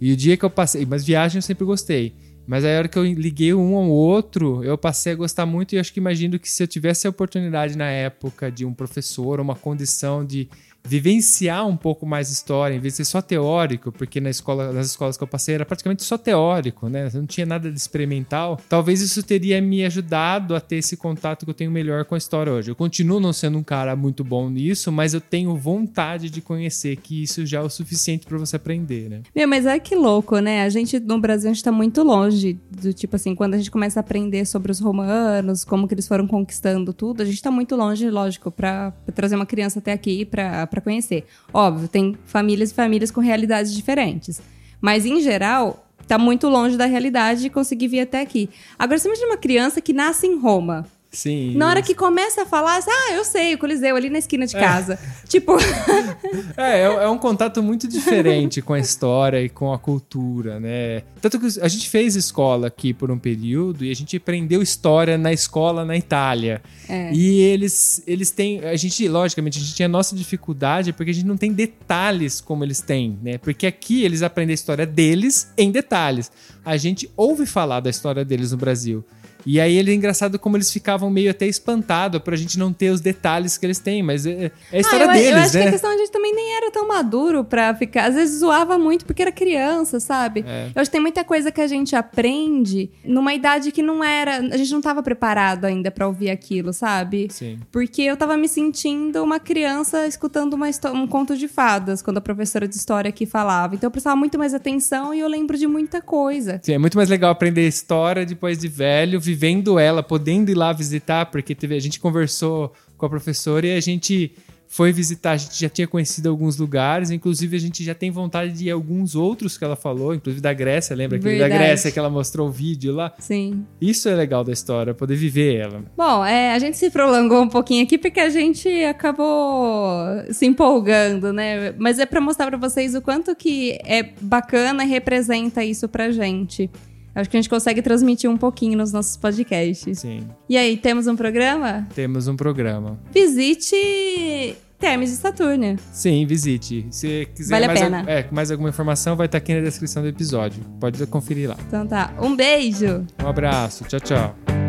E 0.00 0.12
o 0.12 0.16
dia 0.16 0.36
que 0.36 0.44
eu 0.44 0.50
passei. 0.50 0.84
Mas 0.84 1.04
viagem 1.04 1.38
eu 1.38 1.42
sempre 1.42 1.64
gostei. 1.64 2.14
Mas 2.46 2.64
aí 2.64 2.76
a 2.76 2.78
hora 2.78 2.88
que 2.88 2.96
eu 2.96 3.04
liguei 3.04 3.52
um 3.54 3.74
ao 3.74 3.88
outro, 3.88 4.62
eu 4.62 4.78
passei 4.78 5.12
a 5.12 5.16
gostar 5.16 5.44
muito 5.46 5.74
e 5.74 5.78
acho 5.80 5.92
que 5.92 5.98
imagino 5.98 6.38
que 6.38 6.48
se 6.48 6.62
eu 6.62 6.66
tivesse 6.68 7.06
a 7.06 7.10
oportunidade 7.10 7.76
na 7.76 7.90
época 7.90 8.52
de 8.52 8.64
um 8.64 8.72
professor, 8.72 9.40
uma 9.40 9.56
condição 9.56 10.24
de 10.24 10.48
vivenciar 10.86 11.66
um 11.66 11.76
pouco 11.76 12.06
mais 12.06 12.30
história, 12.30 12.74
em 12.74 12.78
vez 12.78 12.94
de 12.94 12.98
ser 12.98 13.04
só 13.04 13.20
teórico, 13.20 13.90
porque 13.92 14.20
na 14.20 14.30
escola, 14.30 14.72
nas 14.72 14.86
escolas 14.86 15.16
que 15.16 15.22
eu 15.22 15.28
passei 15.28 15.54
era 15.54 15.66
praticamente 15.66 16.02
só 16.02 16.16
teórico, 16.16 16.88
né? 16.88 17.10
Não 17.12 17.26
tinha 17.26 17.46
nada 17.46 17.70
de 17.70 17.78
experimental. 17.78 18.60
Talvez 18.68 19.00
isso 19.00 19.22
teria 19.22 19.60
me 19.60 19.84
ajudado 19.84 20.54
a 20.54 20.60
ter 20.60 20.76
esse 20.76 20.96
contato 20.96 21.44
que 21.44 21.50
eu 21.50 21.54
tenho 21.54 21.70
melhor 21.70 22.04
com 22.04 22.14
a 22.14 22.18
história 22.18 22.52
hoje. 22.52 22.70
Eu 22.70 22.76
continuo 22.76 23.20
não 23.20 23.32
sendo 23.32 23.58
um 23.58 23.62
cara 23.62 23.96
muito 23.96 24.22
bom 24.22 24.48
nisso, 24.48 24.92
mas 24.92 25.14
eu 25.14 25.20
tenho 25.20 25.54
vontade 25.56 26.30
de 26.30 26.40
conhecer 26.40 26.96
que 26.96 27.22
isso 27.22 27.44
já 27.44 27.58
é 27.58 27.62
o 27.62 27.70
suficiente 27.70 28.26
para 28.26 28.38
você 28.38 28.56
aprender, 28.56 29.08
né? 29.08 29.22
Meu, 29.34 29.48
mas 29.48 29.66
é 29.66 29.78
que 29.78 29.94
louco, 29.94 30.38
né? 30.38 30.62
A 30.62 30.68
gente, 30.68 30.98
no 31.00 31.20
Brasil, 31.20 31.50
a 31.50 31.52
gente 31.52 31.64
tá 31.64 31.72
muito 31.72 32.02
longe 32.02 32.58
do 32.70 32.92
tipo 32.92 33.16
assim, 33.16 33.34
quando 33.34 33.54
a 33.54 33.58
gente 33.58 33.70
começa 33.70 33.98
a 33.98 34.02
aprender 34.02 34.44
sobre 34.46 34.70
os 34.70 34.80
romanos, 34.80 35.64
como 35.64 35.88
que 35.88 35.94
eles 35.94 36.06
foram 36.06 36.26
conquistando 36.26 36.92
tudo, 36.92 37.22
a 37.22 37.24
gente 37.24 37.42
tá 37.42 37.50
muito 37.50 37.74
longe, 37.76 38.08
lógico, 38.10 38.50
pra 38.50 38.92
trazer 39.14 39.36
uma 39.36 39.46
criança 39.46 39.78
até 39.78 39.92
aqui 39.92 40.24
pra, 40.24 40.66
pra 40.76 40.82
conhecer. 40.82 41.24
Óbvio, 41.52 41.88
tem 41.88 42.16
famílias 42.26 42.70
e 42.70 42.74
famílias 42.74 43.10
com 43.10 43.20
realidades 43.20 43.74
diferentes. 43.74 44.42
Mas, 44.80 45.06
em 45.06 45.20
geral, 45.20 45.86
tá 46.06 46.18
muito 46.18 46.48
longe 46.48 46.76
da 46.76 46.84
realidade 46.84 47.40
de 47.40 47.50
conseguir 47.50 47.88
vir 47.88 48.00
até 48.00 48.20
aqui. 48.20 48.50
Agora, 48.78 48.98
você 48.98 49.08
imagina 49.08 49.28
uma 49.28 49.36
criança 49.38 49.80
que 49.80 49.92
nasce 49.92 50.26
em 50.26 50.38
Roma. 50.38 50.86
Sim. 51.10 51.54
Na 51.56 51.68
hora 51.68 51.82
que 51.82 51.94
começa 51.94 52.42
a 52.42 52.46
falar, 52.46 52.80
ah, 52.86 53.12
eu 53.12 53.24
sei, 53.24 53.54
o 53.54 53.58
Coliseu, 53.58 53.96
ali 53.96 54.10
na 54.10 54.18
esquina 54.18 54.46
de 54.46 54.54
casa. 54.54 54.98
Tipo, 55.26 55.56
É, 56.56 56.80
é, 56.80 56.84
é 56.84 57.08
um 57.08 57.18
contato 57.18 57.62
muito 57.62 57.88
diferente 57.88 58.62
com 58.62 58.72
a 58.72 58.78
história 58.78 59.42
e 59.42 59.48
com 59.48 59.72
a 59.72 59.78
cultura, 59.78 60.60
né? 60.60 61.02
Tanto 61.20 61.38
que 61.38 61.46
a 61.60 61.68
gente 61.68 61.88
fez 61.88 62.16
escola 62.16 62.68
aqui 62.68 62.94
por 62.94 63.10
um 63.10 63.18
período 63.18 63.84
e 63.84 63.90
a 63.90 63.94
gente 63.94 64.16
aprendeu 64.16 64.62
história 64.62 65.18
na 65.18 65.32
escola 65.32 65.84
na 65.84 65.96
Itália. 65.96 66.62
É. 66.88 67.12
E 67.12 67.40
eles, 67.40 68.02
eles 68.06 68.30
têm. 68.30 68.64
A 68.64 68.76
gente, 68.76 69.06
logicamente, 69.08 69.58
a 69.58 69.60
gente 69.60 69.74
tinha 69.74 69.86
a 69.86 69.88
nossa 69.88 70.14
dificuldade 70.14 70.92
porque 70.92 71.10
a 71.10 71.14
gente 71.14 71.26
não 71.26 71.36
tem 71.36 71.52
detalhes 71.52 72.40
como 72.40 72.64
eles 72.64 72.80
têm, 72.80 73.18
né? 73.22 73.38
Porque 73.38 73.66
aqui 73.66 74.04
eles 74.04 74.22
aprendem 74.22 74.52
a 74.52 74.54
história 74.54 74.86
deles 74.86 75.52
em 75.56 75.70
detalhes. 75.70 76.30
A 76.64 76.76
gente 76.76 77.10
ouve 77.16 77.46
falar 77.46 77.80
da 77.80 77.90
história 77.90 78.24
deles 78.24 78.52
no 78.52 78.58
Brasil. 78.58 79.04
E 79.46 79.60
aí 79.60 79.76
ele 79.76 79.92
é 79.92 79.94
engraçado 79.94 80.38
como 80.38 80.56
eles 80.56 80.72
ficavam 80.72 81.08
meio 81.08 81.30
até 81.30 81.46
espantados 81.46 82.20
por 82.20 82.34
a 82.34 82.36
gente 82.36 82.58
não 82.58 82.72
ter 82.72 82.90
os 82.90 83.00
detalhes 83.00 83.56
que 83.56 83.64
eles 83.64 83.78
têm, 83.78 84.02
mas 84.02 84.26
é, 84.26 84.50
é 84.72 84.76
a 84.76 84.80
história 84.80 85.06
Ah, 85.08 85.16
eu, 85.16 85.22
deles, 85.22 85.30
eu 85.30 85.38
acho 85.38 85.54
né? 85.54 85.62
que 85.62 85.68
a 85.68 85.72
questão 85.72 85.90
a 85.90 85.96
gente 85.96 86.10
também 86.10 86.34
nem 86.34 86.56
era 86.56 86.70
tão 86.70 86.88
maduro 86.88 87.44
pra 87.44 87.74
ficar. 87.74 88.06
Às 88.06 88.14
vezes 88.16 88.40
zoava 88.40 88.76
muito 88.76 89.04
porque 89.06 89.22
era 89.22 89.30
criança, 89.32 90.00
sabe? 90.00 90.44
É. 90.46 90.70
Eu 90.74 90.82
acho 90.82 90.90
que 90.90 90.92
tem 90.92 91.00
muita 91.00 91.22
coisa 91.24 91.52
que 91.52 91.60
a 91.60 91.66
gente 91.66 91.94
aprende 91.94 92.90
numa 93.04 93.32
idade 93.32 93.70
que 93.70 93.82
não 93.82 94.02
era. 94.02 94.38
A 94.38 94.56
gente 94.56 94.72
não 94.72 94.80
tava 94.80 95.02
preparado 95.02 95.64
ainda 95.64 95.90
pra 95.90 96.06
ouvir 96.06 96.30
aquilo, 96.30 96.72
sabe? 96.72 97.28
Sim. 97.30 97.58
Porque 97.70 98.02
eu 98.02 98.16
tava 98.16 98.36
me 98.36 98.48
sentindo 98.48 99.22
uma 99.22 99.38
criança 99.38 100.06
escutando 100.06 100.54
uma 100.54 100.66
um 100.92 101.06
conto 101.06 101.36
de 101.36 101.46
fadas 101.46 102.02
quando 102.02 102.18
a 102.18 102.20
professora 102.20 102.66
de 102.66 102.74
história 102.74 103.08
aqui 103.08 103.24
falava. 103.24 103.74
Então 103.74 103.86
eu 103.86 103.90
prestava 103.92 104.16
muito 104.16 104.36
mais 104.38 104.52
atenção 104.52 105.14
e 105.14 105.20
eu 105.20 105.28
lembro 105.28 105.56
de 105.56 105.66
muita 105.66 106.02
coisa. 106.02 106.60
Sim, 106.62 106.72
é 106.72 106.78
muito 106.78 106.96
mais 106.96 107.08
legal 107.08 107.30
aprender 107.30 107.66
história 107.66 108.26
depois 108.26 108.58
de 108.58 108.68
velho, 108.68 109.20
vivendo 109.36 109.78
ela, 109.78 110.02
podendo 110.02 110.50
ir 110.50 110.54
lá 110.54 110.72
visitar, 110.72 111.26
porque 111.26 111.54
teve, 111.54 111.76
a 111.76 111.80
gente 111.80 112.00
conversou 112.00 112.72
com 112.96 113.04
a 113.04 113.08
professora 113.08 113.66
e 113.66 113.76
a 113.76 113.80
gente 113.80 114.32
foi 114.66 114.92
visitar, 114.92 115.32
a 115.32 115.36
gente 115.36 115.60
já 115.60 115.68
tinha 115.68 115.86
conhecido 115.86 116.28
alguns 116.28 116.56
lugares, 116.56 117.10
inclusive 117.10 117.56
a 117.56 117.60
gente 117.60 117.84
já 117.84 117.94
tem 117.94 118.10
vontade 118.10 118.52
de 118.52 118.64
ir 118.64 118.70
a 118.70 118.74
alguns 118.74 119.14
outros 119.14 119.56
que 119.56 119.62
ela 119.62 119.76
falou, 119.76 120.14
inclusive 120.14 120.40
da 120.40 120.52
Grécia, 120.52 120.96
lembra 120.96 121.18
aquele 121.18 121.38
da. 121.38 121.48
Grécia 121.48 121.92
que 121.92 121.98
ela 121.98 122.10
mostrou 122.10 122.48
o 122.48 122.50
vídeo 122.50 122.94
lá? 122.94 123.12
Sim. 123.18 123.64
Isso 123.80 124.08
é 124.08 124.14
legal 124.14 124.42
da 124.42 124.52
história, 124.52 124.94
poder 124.94 125.16
viver 125.16 125.56
ela. 125.56 125.84
Bom, 125.96 126.24
é, 126.24 126.52
a 126.52 126.58
gente 126.58 126.78
se 126.78 126.90
prolongou 126.90 127.42
um 127.42 127.48
pouquinho 127.48 127.84
aqui 127.84 127.98
porque 127.98 128.20
a 128.20 128.30
gente 128.30 128.68
acabou 128.84 129.98
se 130.30 130.46
empolgando, 130.46 131.32
né? 131.32 131.72
Mas 131.78 131.98
é 131.98 132.06
pra 132.06 132.20
mostrar 132.20 132.46
pra 132.48 132.56
vocês 132.56 132.94
o 132.94 133.02
quanto 133.02 133.36
que 133.36 133.78
é 133.84 134.02
bacana 134.20 134.82
e 134.82 134.88
representa 134.88 135.62
isso 135.62 135.88
pra 135.88 136.10
gente. 136.10 136.70
Acho 137.16 137.28
que 137.30 137.36
a 137.36 137.40
gente 137.40 137.48
consegue 137.50 137.80
transmitir 137.82 138.30
um 138.30 138.36
pouquinho 138.36 138.76
nos 138.78 138.92
nossos 138.92 139.16
podcasts. 139.16 139.98
Sim, 139.98 140.28
E 140.48 140.56
aí, 140.56 140.76
temos 140.76 141.06
um 141.06 141.16
programa? 141.16 141.88
temos 141.94 142.28
um 142.28 142.36
programa. 142.36 142.98
Visite 143.12 144.54
Termes 144.78 145.08
de 145.10 145.16
Saturno. 145.16 145.76
Sim, 145.90 146.26
visite. 146.26 146.86
Se 146.90 147.26
quiser 147.34 147.54
Vale 147.54 147.64
a 147.64 147.68
mais, 147.68 147.80
pena. 147.80 148.00
al- 148.02 148.08
é, 148.08 148.28
mais 148.30 148.50
alguma 148.50 148.68
informação, 148.68 149.16
vai 149.16 149.24
estar 149.26 149.38
aqui 149.38 149.54
na 149.54 149.60
descrição 149.62 150.02
do 150.02 150.08
episódio. 150.08 150.62
Pode 150.78 151.04
conferir 151.06 151.48
lá. 151.48 151.56
Então 151.66 151.86
tá, 151.86 152.12
um 152.20 152.36
beijo! 152.36 153.06
Um 153.24 153.26
abraço, 153.28 153.84
tchau, 153.84 154.00
tchau. 154.00 154.65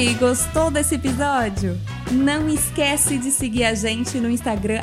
Aí, 0.00 0.14
gostou 0.14 0.70
desse 0.70 0.94
episódio? 0.94 1.78
Não 2.10 2.48
esquece 2.48 3.18
de 3.18 3.30
seguir 3.30 3.64
a 3.64 3.74
gente 3.74 4.18
no 4.18 4.30
Instagram 4.30 4.82